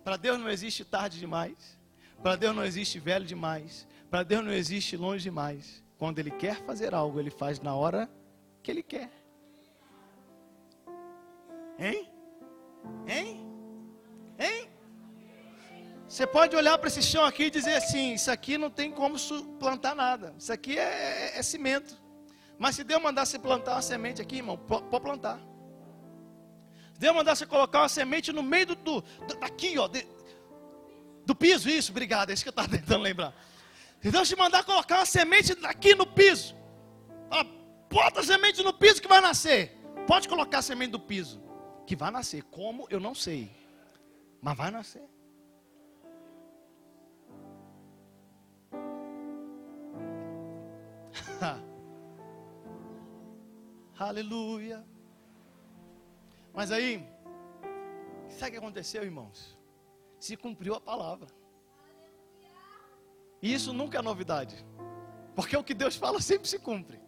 Para 0.06 0.18
Deus 0.18 0.39
não 0.39 0.48
existe 0.48 0.86
tarde 0.86 1.18
demais. 1.18 1.80
Para 2.22 2.36
Deus 2.36 2.56
não 2.56 2.63
existe 2.63 3.00
velho 3.00 3.26
demais. 3.26 3.88
Para 4.08 4.22
Deus 4.22 4.46
não 4.46 4.54
existe 4.54 4.96
longe 4.96 5.24
demais. 5.24 5.84
Quando 5.98 6.20
Ele 6.20 6.30
quer 6.30 6.63
fazer 6.63 6.94
algo, 6.94 7.20
Ele 7.20 7.32
faz 7.32 7.60
na 7.60 7.74
hora 7.74 8.08
que 8.62 8.70
Ele 8.70 8.84
quer. 8.84 9.10
Hein? 11.80 12.08
Hein? 13.08 13.48
Hein? 14.38 14.70
Você 16.08 16.28
pode 16.28 16.56
olhar 16.56 16.78
para 16.78 16.88
esse 16.88 17.02
chão 17.02 17.26
aqui 17.26 17.46
e 17.46 17.50
dizer 17.50 17.74
assim: 17.74 18.13
Isso 18.13 18.30
aqui 18.30 18.60
não 18.60 18.70
tem 18.70 18.91
como 18.91 19.15
plantar 19.60 19.96
nada. 19.96 20.36
Isso 20.38 20.54
aqui 20.54 20.78
é, 20.78 21.34
é, 21.34 21.39
é 21.39 21.41
cimento. 21.41 22.00
Mas 22.60 22.76
se 22.76 22.84
Deus 22.84 23.02
mandar 23.02 23.26
plantar 23.41 23.74
uma 23.74 23.82
semente 23.82 24.22
aqui, 24.22 24.36
irmão, 24.36 24.56
pode 24.56 25.02
plantar. 25.02 25.41
Deus 26.97 27.15
mandar 27.15 27.36
você 27.36 27.45
colocar 27.45 27.81
uma 27.81 27.89
semente 27.89 28.31
no 28.31 28.41
meio 28.41 28.67
do, 28.67 28.75
do, 28.75 29.03
aqui, 29.41 29.77
ó, 29.77 29.88
de, 29.88 30.08
do 31.25 31.36
piso, 31.36 31.69
isso, 31.69 31.91
obrigado, 31.91 32.29
é 32.29 32.34
isso 32.34 32.43
que 32.43 32.49
eu 32.49 32.51
estava 32.51 32.69
tentando 32.77 33.01
lembrar. 33.01 33.34
Se 34.01 34.12
Deus 34.12 34.29
te 34.29 34.36
mandar 34.36 34.63
colocar 34.63 34.97
uma 34.99 35.05
semente 35.05 35.58
aqui 35.63 35.95
no 35.95 36.05
piso, 36.05 36.55
bota 37.89 38.19
a 38.19 38.23
semente 38.23 38.62
no 38.62 38.73
piso 38.73 39.01
que 39.01 39.08
vai 39.08 39.19
nascer. 39.21 39.75
Pode 40.08 40.27
colocar 40.27 40.60
a 40.60 40.62
semente 40.62 40.91
do 40.91 40.99
piso, 40.99 41.41
que 41.88 41.95
vai 41.95 42.12
nascer. 42.12 42.43
Como 42.43 42.86
eu 42.89 42.99
não 42.99 43.15
sei, 43.15 43.49
mas 44.41 44.55
vai 44.55 44.69
nascer. 44.69 45.10
Aleluia. 53.97 54.86
Mas 56.56 56.72
aí, 56.72 57.06
sabe 58.30 58.50
o 58.50 58.52
que 58.52 58.58
aconteceu, 58.58 59.04
irmãos? 59.04 59.58
Se 60.20 60.38
cumpriu 60.38 60.74
a 60.74 60.80
palavra. 60.80 61.28
E 63.41 63.54
isso 63.54 63.74
nunca 63.74 64.00
é 64.00 64.02
novidade. 64.02 64.65
Porque 65.36 65.58
o 65.58 65.63
que 65.63 65.74
Deus 65.74 65.98
fala 65.98 66.22
sempre 66.22 66.48
se 66.48 66.58
cumpre. 66.58 67.00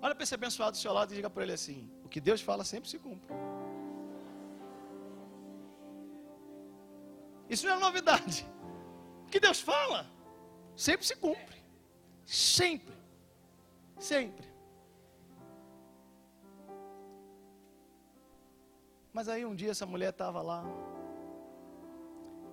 Olha 0.00 0.14
para 0.14 0.22
esse 0.22 0.34
abençoado 0.34 0.72
do 0.72 0.76
seu 0.76 0.92
lado 0.92 1.12
e 1.12 1.16
diga 1.16 1.28
para 1.28 1.42
ele 1.42 1.52
assim: 1.52 1.90
o 2.04 2.08
que 2.08 2.20
Deus 2.20 2.40
fala 2.40 2.62
sempre 2.62 2.88
se 2.88 2.98
cumpre. 2.98 3.34
Isso 7.50 7.66
não 7.66 7.74
é 7.74 7.78
novidade. 7.78 8.46
O 9.26 9.30
que 9.30 9.40
Deus 9.40 9.60
fala 9.60 10.06
sempre 10.76 11.04
se 11.04 11.16
cumpre. 11.16 11.60
Sempre. 12.24 12.94
Sempre. 13.98 14.53
Mas 19.14 19.28
aí 19.28 19.46
um 19.46 19.54
dia 19.54 19.70
essa 19.70 19.86
mulher 19.86 20.10
estava 20.10 20.42
lá, 20.42 20.64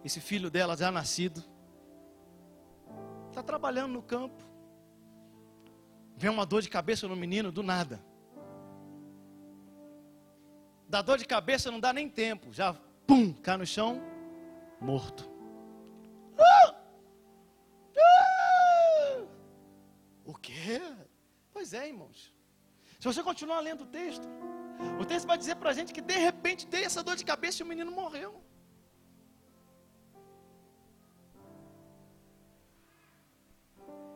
esse 0.06 0.22
filho 0.22 0.48
dela 0.52 0.78
já 0.78 0.92
nascido, 0.92 1.44
está 3.30 3.42
trabalhando 3.42 3.94
no 3.94 4.04
campo, 4.04 4.44
vem 6.16 6.30
uma 6.30 6.46
dor 6.46 6.62
de 6.62 6.70
cabeça 6.70 7.08
no 7.08 7.16
menino 7.16 7.52
do 7.52 7.64
nada. 7.64 8.00
Da 10.88 11.02
dor 11.02 11.18
de 11.18 11.26
cabeça 11.26 11.72
não 11.72 11.80
dá 11.80 11.92
nem 11.92 12.08
tempo, 12.08 12.54
já 12.54 12.76
pum, 13.08 13.34
cai 13.34 13.58
no 13.58 13.66
chão, 13.66 14.00
morto. 14.80 15.28
Ah! 16.38 16.76
Ah! 17.98 19.24
O 20.24 20.36
quê? 20.36 20.80
Pois 21.52 21.74
é, 21.74 21.88
irmãos. 21.88 22.32
Se 23.02 23.08
você 23.10 23.22
continuar 23.24 23.60
lendo 23.62 23.82
o 23.84 23.88
texto, 24.00 24.28
o 25.02 25.06
texto 25.12 25.26
vai 25.26 25.36
dizer 25.36 25.56
para 25.56 25.72
a 25.72 25.74
gente 25.74 25.92
que 25.92 26.02
de 26.02 26.18
repente 26.28 26.68
tem 26.68 26.84
essa 26.84 27.02
dor 27.02 27.16
de 27.16 27.26
cabeça 27.26 27.58
e 27.60 27.64
o 27.64 27.70
menino 27.72 27.92
morreu. 27.92 28.32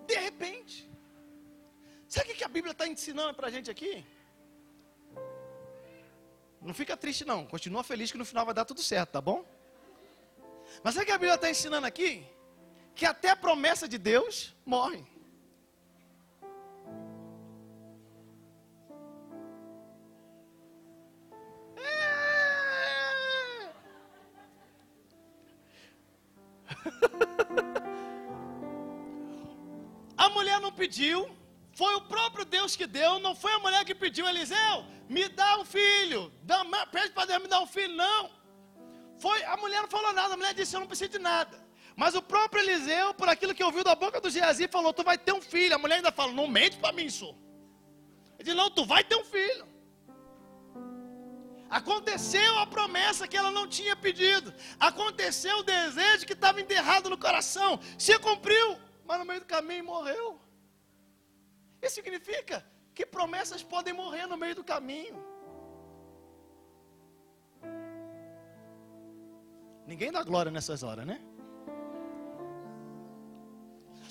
De 0.05 0.17
repente. 0.27 0.87
Sabe 2.07 2.33
o 2.33 2.35
que 2.35 2.43
a 2.43 2.47
Bíblia 2.47 2.73
está 2.73 2.87
ensinando 2.87 3.33
para 3.33 3.47
a 3.47 3.53
gente 3.55 3.71
aqui? 3.71 4.05
Não 6.61 6.75
fica 6.75 6.95
triste 6.95 7.25
não, 7.25 7.43
continua 7.47 7.83
feliz 7.83 8.11
que 8.11 8.19
no 8.19 8.29
final 8.31 8.45
vai 8.45 8.53
dar 8.53 8.65
tudo 8.65 8.83
certo, 8.83 9.13
tá 9.13 9.21
bom? 9.21 9.43
Mas 10.83 10.93
sabe 10.93 11.05
o 11.05 11.07
que 11.07 11.11
a 11.11 11.17
Bíblia 11.17 11.33
está 11.33 11.49
ensinando 11.49 11.87
aqui? 11.87 12.23
Que 12.93 13.07
até 13.07 13.31
a 13.31 13.35
promessa 13.35 13.87
de 13.87 13.97
Deus 13.97 14.55
morre. 14.63 15.03
Pediu, 30.75 31.35
foi 31.73 31.93
o 31.95 32.01
próprio 32.01 32.45
Deus 32.45 32.75
que 32.75 32.85
deu, 32.85 33.19
não 33.19 33.33
foi 33.35 33.51
a 33.53 33.59
mulher 33.59 33.83
que 33.85 33.95
pediu, 33.95 34.27
Eliseu, 34.27 34.85
me 35.09 35.27
dá 35.29 35.59
um 35.59 35.65
filho, 35.65 36.31
dá, 36.43 36.63
pede 36.91 37.11
para 37.13 37.25
Deus 37.25 37.41
me 37.41 37.47
dar 37.47 37.61
um 37.61 37.67
filho, 37.67 37.95
não. 37.95 38.29
Foi, 39.17 39.43
a 39.43 39.57
mulher 39.57 39.81
não 39.81 39.89
falou 39.89 40.13
nada, 40.13 40.33
a 40.33 40.37
mulher 40.37 40.53
disse, 40.53 40.75
eu 40.75 40.79
não 40.79 40.87
preciso 40.87 41.11
de 41.11 41.19
nada. 41.19 41.63
Mas 41.95 42.13
o 42.13 42.21
próprio 42.21 42.61
Eliseu, 42.61 43.13
por 43.13 43.29
aquilo 43.29 43.55
que 43.55 43.63
ouviu 43.63 43.83
da 43.83 43.95
boca 43.95 44.19
do 44.19 44.29
Geazi, 44.29 44.67
falou, 44.67 44.93
tu 44.93 45.03
vai 45.03 45.17
ter 45.17 45.31
um 45.31 45.41
filho. 45.41 45.73
A 45.73 45.77
mulher 45.77 45.95
ainda 45.95 46.11
fala, 46.11 46.31
não 46.33 46.47
mente 46.47 46.77
para 46.77 46.91
mim, 46.91 47.09
senhor. 47.09 47.33
Ele 48.37 48.43
disse, 48.43 48.57
não, 48.57 48.69
tu 48.69 48.85
vai 48.85 49.03
ter 49.03 49.15
um 49.15 49.23
filho. 49.23 49.65
Aconteceu 51.69 52.59
a 52.59 52.67
promessa 52.67 53.27
que 53.27 53.37
ela 53.37 53.49
não 53.49 53.67
tinha 53.67 53.95
pedido. 53.95 54.53
Aconteceu 54.79 55.59
o 55.59 55.63
desejo 55.63 56.25
que 56.25 56.33
estava 56.33 56.59
enterrado 56.59 57.09
no 57.09 57.17
coração. 57.17 57.79
Se 57.97 58.19
cumpriu, 58.19 58.77
mas 59.05 59.19
no 59.19 59.25
meio 59.25 59.39
do 59.39 59.45
caminho 59.45 59.85
morreu. 59.85 60.39
Isso 61.85 61.95
significa 61.95 62.65
que 62.95 63.05
promessas 63.05 63.61
podem 63.73 63.93
morrer 63.93 64.25
no 64.25 64.37
meio 64.43 64.55
do 64.59 64.63
caminho. 64.63 65.17
Ninguém 69.85 70.11
dá 70.11 70.23
glória 70.23 70.51
nessas 70.51 70.81
horas, 70.81 71.05
né? 71.05 71.17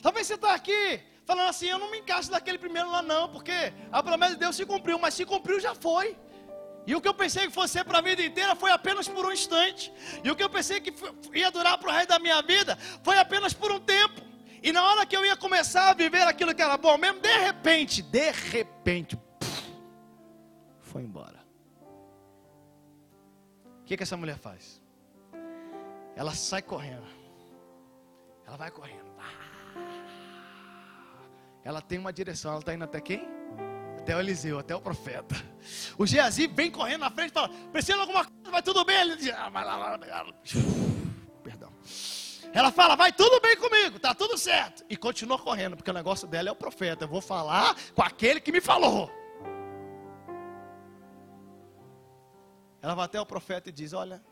Talvez 0.01 0.27
você 0.27 0.35
está 0.35 0.55
aqui 0.55 1.01
falando 1.25 1.49
assim: 1.49 1.67
eu 1.67 1.79
não 1.79 1.91
me 1.91 1.99
encaixo 1.99 2.31
daquele 2.31 2.59
primeiro 2.59 2.91
lá, 2.91 3.03
não, 3.03 3.29
porque 3.29 3.59
a 3.91 4.03
promessa 4.03 4.35
de 4.35 4.41
Deus 4.41 4.55
se 4.55 4.65
cumpriu, 4.65 4.99
mas 4.99 5.15
se 5.15 5.25
cumpriu 5.25 5.59
já 5.59 5.75
foi. 5.75 6.17
E 6.87 6.95
o 6.95 7.01
que 7.01 7.09
eu 7.09 7.15
pensei 7.15 7.47
que 7.47 7.53
fosse 7.53 7.73
ser 7.73 7.85
para 7.85 7.99
a 7.99 8.03
vida 8.03 8.23
inteira 8.23 8.55
foi 8.55 8.71
apenas 8.71 9.09
por 9.09 9.25
um 9.27 9.33
instante. 9.33 9.93
E 10.23 10.31
o 10.31 10.37
que 10.37 10.45
eu 10.45 10.51
pensei 10.51 10.81
que 10.81 10.93
ia 11.33 11.51
durar 11.51 11.77
para 11.79 11.89
o 11.89 11.93
resto 11.93 12.11
da 12.11 12.19
minha 12.19 12.41
vida 12.43 12.77
foi 13.03 13.19
apenas 13.19 13.55
por 13.55 13.73
um 13.73 13.81
tempo. 13.81 14.21
E 14.65 14.73
na 14.73 14.83
hora 14.83 15.05
que 15.05 15.15
eu 15.15 15.23
ia 15.23 15.37
começar 15.37 15.91
a 15.91 15.95
viver 15.95 16.23
aquilo 16.23 16.55
que 16.55 16.63
era 16.63 16.79
bom 16.79 16.97
mesmo, 16.97 17.21
de 17.21 17.37
repente, 17.37 18.01
de 18.01 18.31
repente, 18.31 19.19
foi 20.81 21.03
embora. 21.03 21.45
O 23.83 23.85
que, 23.85 23.95
que 23.95 24.03
essa 24.03 24.17
mulher 24.17 24.39
faz? 24.39 24.83
Ela 26.17 26.35
sai 26.35 26.63
correndo. 26.63 27.07
Ela 28.47 28.57
vai 28.57 28.71
correndo. 28.71 29.13
Ela 31.63 31.83
tem 31.83 31.99
uma 31.99 32.11
direção. 32.11 32.53
Ela 32.53 32.61
está 32.61 32.73
indo 32.73 32.85
até 32.85 33.03
quem? 33.03 33.29
Até 33.99 34.17
o 34.17 34.21
Eliseu, 34.21 34.59
até 34.59 34.75
o 34.75 34.81
profeta. 34.81 35.35
O 35.99 36.07
Geazi 36.07 36.47
vem 36.47 36.71
correndo 36.71 37.01
na 37.01 37.11
frente 37.11 37.31
e 37.33 37.35
fala: 37.35 37.51
Precisa 37.71 37.95
de 37.95 38.01
alguma 38.01 38.25
coisa? 38.25 38.51
vai 38.51 38.63
tudo 38.63 38.85
bem. 38.85 39.01
Ele 39.01 39.17
diz, 39.17 39.31
ah, 39.31 39.51
vai 39.51 39.65
lá, 39.65 39.97
vai 39.97 40.09
lá. 40.09 40.27
Perdão. 41.43 41.71
Ela 42.53 42.71
fala, 42.71 42.95
vai 42.95 43.13
tudo 43.13 43.41
bem 43.41 43.57
comigo, 43.57 43.99
tá 43.99 44.15
tudo 44.15 44.37
certo. 44.37 44.85
E 44.89 44.97
continua 44.97 45.39
correndo, 45.39 45.77
porque 45.77 45.91
o 45.91 45.95
negócio 45.95 46.29
dela 46.29 46.49
é 46.49 46.53
o 46.53 46.57
profeta. 46.57 47.05
Eu 47.05 47.09
vou 47.09 47.21
falar 47.21 47.77
com 47.95 48.03
aquele 48.03 48.41
que 48.41 48.53
me 48.53 48.61
falou. 48.61 49.11
Ela 52.83 52.95
vai 52.95 53.07
até 53.07 53.21
o 53.21 53.27
profeta 53.27 53.71
e 53.71 53.73
diz: 53.73 53.93
Olha, 53.93 54.23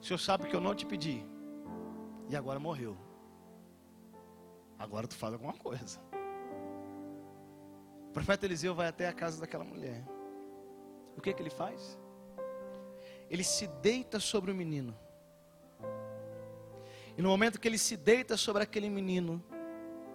o 0.00 0.04
senhor 0.04 0.18
sabe 0.18 0.48
que 0.48 0.56
eu 0.56 0.60
não 0.60 0.74
te 0.74 0.84
pedi. 0.84 1.24
E 2.28 2.36
agora 2.36 2.58
morreu. 2.58 2.98
Agora 4.78 5.06
tu 5.06 5.14
faz 5.14 5.32
alguma 5.32 5.52
coisa. 5.52 6.00
O 8.08 8.12
profeta 8.12 8.44
Eliseu 8.44 8.74
vai 8.74 8.88
até 8.88 9.06
a 9.06 9.12
casa 9.12 9.40
daquela 9.40 9.64
mulher. 9.64 10.04
O 11.16 11.20
que, 11.20 11.32
que 11.32 11.40
ele 11.40 11.50
faz? 11.50 11.98
Ele 13.30 13.44
se 13.44 13.66
deita 13.66 14.18
sobre 14.18 14.50
o 14.50 14.54
menino. 14.54 14.94
E 17.16 17.22
no 17.22 17.28
momento 17.28 17.60
que 17.60 17.68
ele 17.68 17.78
se 17.78 17.96
deita 17.96 18.36
sobre 18.36 18.62
aquele 18.62 18.88
menino 18.88 19.42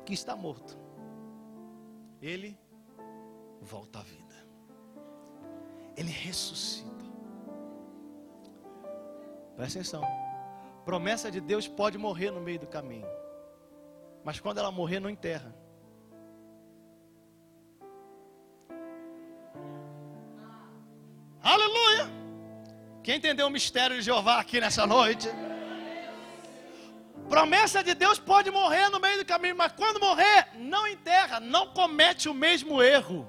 que 0.06 0.14
está 0.14 0.36
morto, 0.36 0.78
ele 2.22 2.58
volta 3.62 4.00
à 4.00 4.04
vida. 4.04 4.36
Ele 5.96 6.12
ressuscita. 6.12 7.06
Presta 9.56 9.80
atenção. 9.80 10.04
Promessa 10.86 11.30
de 11.30 11.42
Deus 11.42 11.68
pode 11.68 11.98
morrer 11.98 12.32
no 12.32 12.40
meio 12.40 12.60
do 12.60 12.68
caminho. 12.68 13.08
Mas 14.24 14.40
quando 14.40 14.60
ela 14.60 14.72
morrer, 14.72 15.00
não 15.00 15.10
enterra. 15.10 15.54
Aleluia! 21.42 22.08
Quem 23.04 23.18
entendeu 23.18 23.48
o 23.48 23.50
mistério 23.50 23.96
de 23.98 24.02
Jeová 24.02 24.40
aqui 24.40 24.60
nessa 24.60 24.86
noite? 24.86 25.28
Promessa 27.30 27.84
de 27.84 27.94
Deus 27.94 28.20
pode 28.20 28.50
morrer 28.50 28.90
no 28.90 29.00
meio 29.00 29.18
do 29.18 29.26
caminho, 29.26 29.56
mas 29.56 29.72
quando 29.74 30.00
morrer, 30.00 30.48
não 30.56 30.88
enterra, 30.88 31.40
não 31.40 31.68
comete 31.74 32.30
o 32.30 32.34
mesmo 32.34 32.82
erro. 32.82 33.28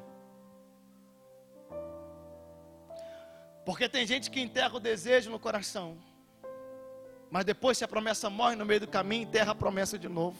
Porque 3.64 3.88
tem 3.88 4.06
gente 4.06 4.30
que 4.30 4.40
enterra 4.40 4.76
o 4.76 4.80
desejo 4.80 5.30
no 5.30 5.38
coração, 5.38 5.98
mas 7.30 7.44
depois, 7.44 7.76
se 7.76 7.84
a 7.84 7.88
promessa 7.88 8.30
morre 8.30 8.56
no 8.56 8.64
meio 8.64 8.80
do 8.80 8.88
caminho, 8.88 9.24
enterra 9.24 9.52
a 9.52 9.54
promessa 9.54 9.98
de 9.98 10.08
novo. 10.08 10.38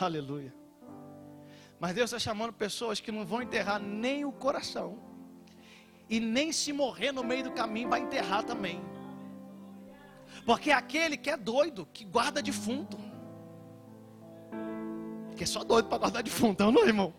Aleluia. 0.00 0.54
Mas 1.78 1.94
Deus 1.94 2.10
está 2.10 2.18
chamando 2.18 2.52
pessoas 2.52 3.00
que 3.00 3.12
não 3.12 3.26
vão 3.26 3.42
enterrar 3.42 3.78
nem 3.78 4.24
o 4.24 4.32
coração. 4.32 5.13
E 6.14 6.20
nem 6.20 6.52
se 6.52 6.72
morrer 6.72 7.10
no 7.10 7.24
meio 7.24 7.42
do 7.42 7.50
caminho 7.50 7.88
vai 7.88 7.98
enterrar 7.98 8.44
também. 8.44 8.80
Porque 10.46 10.70
é 10.70 10.72
aquele 10.72 11.16
que 11.16 11.28
é 11.28 11.36
doido, 11.36 11.88
que 11.92 12.04
guarda 12.04 12.40
defunto. 12.40 12.96
Que 15.36 15.42
é 15.42 15.46
só 15.46 15.64
doido 15.64 15.88
para 15.88 15.98
guardar 15.98 16.22
defunto, 16.22 16.70
não, 16.70 16.84
é, 16.84 16.86
irmão? 16.86 17.12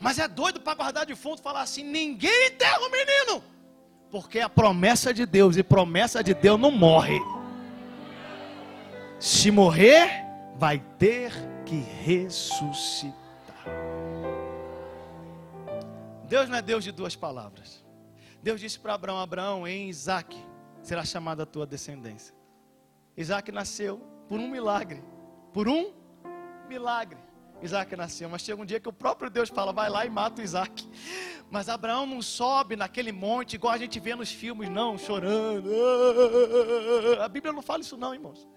Mas 0.00 0.18
é 0.18 0.26
doido 0.26 0.60
para 0.60 0.74
guardar 0.74 1.06
defunto 1.06 1.40
falar 1.40 1.62
assim: 1.62 1.84
ninguém 1.84 2.48
enterra 2.48 2.80
o 2.80 2.90
menino. 2.90 3.44
Porque 4.10 4.40
é 4.40 4.42
a 4.42 4.48
promessa 4.48 5.14
de 5.14 5.24
Deus, 5.24 5.56
e 5.56 5.62
promessa 5.62 6.20
de 6.20 6.34
Deus 6.34 6.58
não 6.58 6.72
morre. 6.72 7.20
Se 9.20 9.52
morrer, 9.52 10.10
vai 10.56 10.80
ter 10.98 11.32
que 11.64 11.76
ressuscitar. 11.76 13.21
Deus 16.32 16.48
não 16.48 16.56
é 16.56 16.62
Deus 16.62 16.82
de 16.82 16.90
duas 16.90 17.14
palavras. 17.14 17.84
Deus 18.42 18.58
disse 18.58 18.80
para 18.80 18.94
Abraão: 18.94 19.20
Abraão, 19.20 19.68
em 19.68 19.90
Isaac 19.90 20.34
será 20.82 21.04
chamada 21.04 21.42
a 21.42 21.46
tua 21.46 21.66
descendência. 21.66 22.34
Isaac 23.14 23.52
nasceu 23.52 23.98
por 24.30 24.40
um 24.40 24.48
milagre. 24.48 25.04
Por 25.52 25.68
um 25.68 25.92
milagre. 26.66 27.18
Isaac 27.60 27.94
nasceu, 27.94 28.30
mas 28.30 28.40
chega 28.40 28.62
um 28.62 28.64
dia 28.64 28.80
que 28.80 28.88
o 28.88 28.92
próprio 28.94 29.28
Deus 29.28 29.50
fala: 29.50 29.74
vai 29.74 29.90
lá 29.90 30.06
e 30.06 30.08
mata 30.08 30.40
o 30.40 30.44
Isaac. 30.44 30.88
Mas 31.50 31.68
Abraão 31.68 32.06
não 32.06 32.22
sobe 32.22 32.76
naquele 32.76 33.12
monte 33.12 33.56
igual 33.56 33.74
a 33.74 33.78
gente 33.78 34.00
vê 34.00 34.14
nos 34.14 34.32
filmes, 34.32 34.70
não, 34.70 34.96
chorando. 34.96 35.70
A 37.20 37.28
Bíblia 37.28 37.52
não 37.52 37.60
fala 37.60 37.82
isso, 37.82 37.98
não, 37.98 38.14
irmãos. 38.14 38.48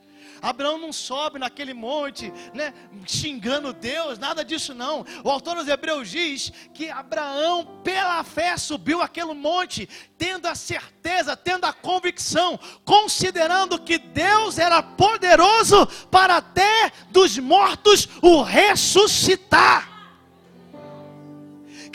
Abraão 0.42 0.78
não 0.78 0.92
sobe 0.94 1.40
naquele 1.40 1.74
monte, 1.74 2.32
né, 2.54 2.74
xingando 3.06 3.74
Deus, 3.74 4.18
nada 4.20 4.44
disso 4.44 4.74
não. 4.74 5.06
O 5.24 5.30
autor 5.30 5.56
dos 5.56 5.68
Hebreus 5.68 6.10
diz 6.10 6.52
que 6.74 6.90
Abraão, 6.90 7.82
pela 7.84 8.24
fé, 8.24 8.58
subiu 8.58 9.02
aquele 9.02 9.34
monte, 9.34 9.88
tendo 10.18 10.48
a 10.48 10.56
certeza, 10.56 11.36
tendo 11.36 11.66
a 11.66 11.74
convicção, 11.74 12.60
considerando 12.84 13.80
que 13.80 13.98
Deus 13.98 14.58
era 14.58 14.82
poderoso 14.82 15.86
para 16.10 16.38
até 16.38 16.92
dos 17.10 17.38
mortos 17.38 18.08
o 18.22 18.42
ressuscitar. 18.42 19.95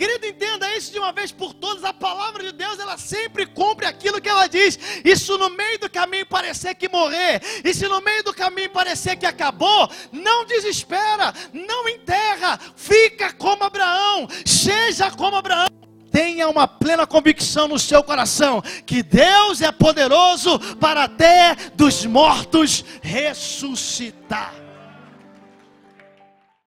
Querido, 0.01 0.25
entenda 0.25 0.75
isso 0.75 0.91
de 0.91 0.99
uma 0.99 1.13
vez 1.13 1.31
por 1.31 1.53
todas. 1.53 1.85
A 1.85 1.93
palavra 1.93 2.43
de 2.43 2.53
Deus, 2.53 2.79
ela 2.79 2.97
sempre 2.97 3.45
cumpre 3.45 3.85
aquilo 3.85 4.19
que 4.19 4.31
ela 4.31 4.47
diz. 4.47 4.79
Se 5.15 5.31
no 5.37 5.51
meio 5.51 5.79
do 5.79 5.91
caminho 5.91 6.25
parecer 6.25 6.75
que 6.75 6.89
morrer, 6.89 7.43
e 7.63 7.75
se 7.75 7.87
no 7.87 8.01
meio 8.01 8.25
do 8.25 8.33
caminho 8.33 8.71
parecer 8.71 9.17
que 9.17 9.27
acabou, 9.27 9.91
não 10.11 10.47
desespera, 10.47 11.35
não 11.53 11.87
enterra, 11.87 12.59
fica 12.77 13.31
como 13.35 13.63
Abraão, 13.63 14.27
seja 14.47 15.11
como 15.11 15.37
Abraão. 15.37 15.69
Tenha 16.11 16.49
uma 16.49 16.67
plena 16.67 17.07
convicção 17.07 17.69
no 17.69 17.79
seu 17.79 18.03
coração 18.03 18.63
que 18.87 19.03
Deus 19.03 19.61
é 19.61 19.71
poderoso 19.71 20.59
para 20.77 21.05
até 21.05 21.55
dos 21.75 22.07
mortos 22.07 22.83
ressuscitar. 23.03 24.60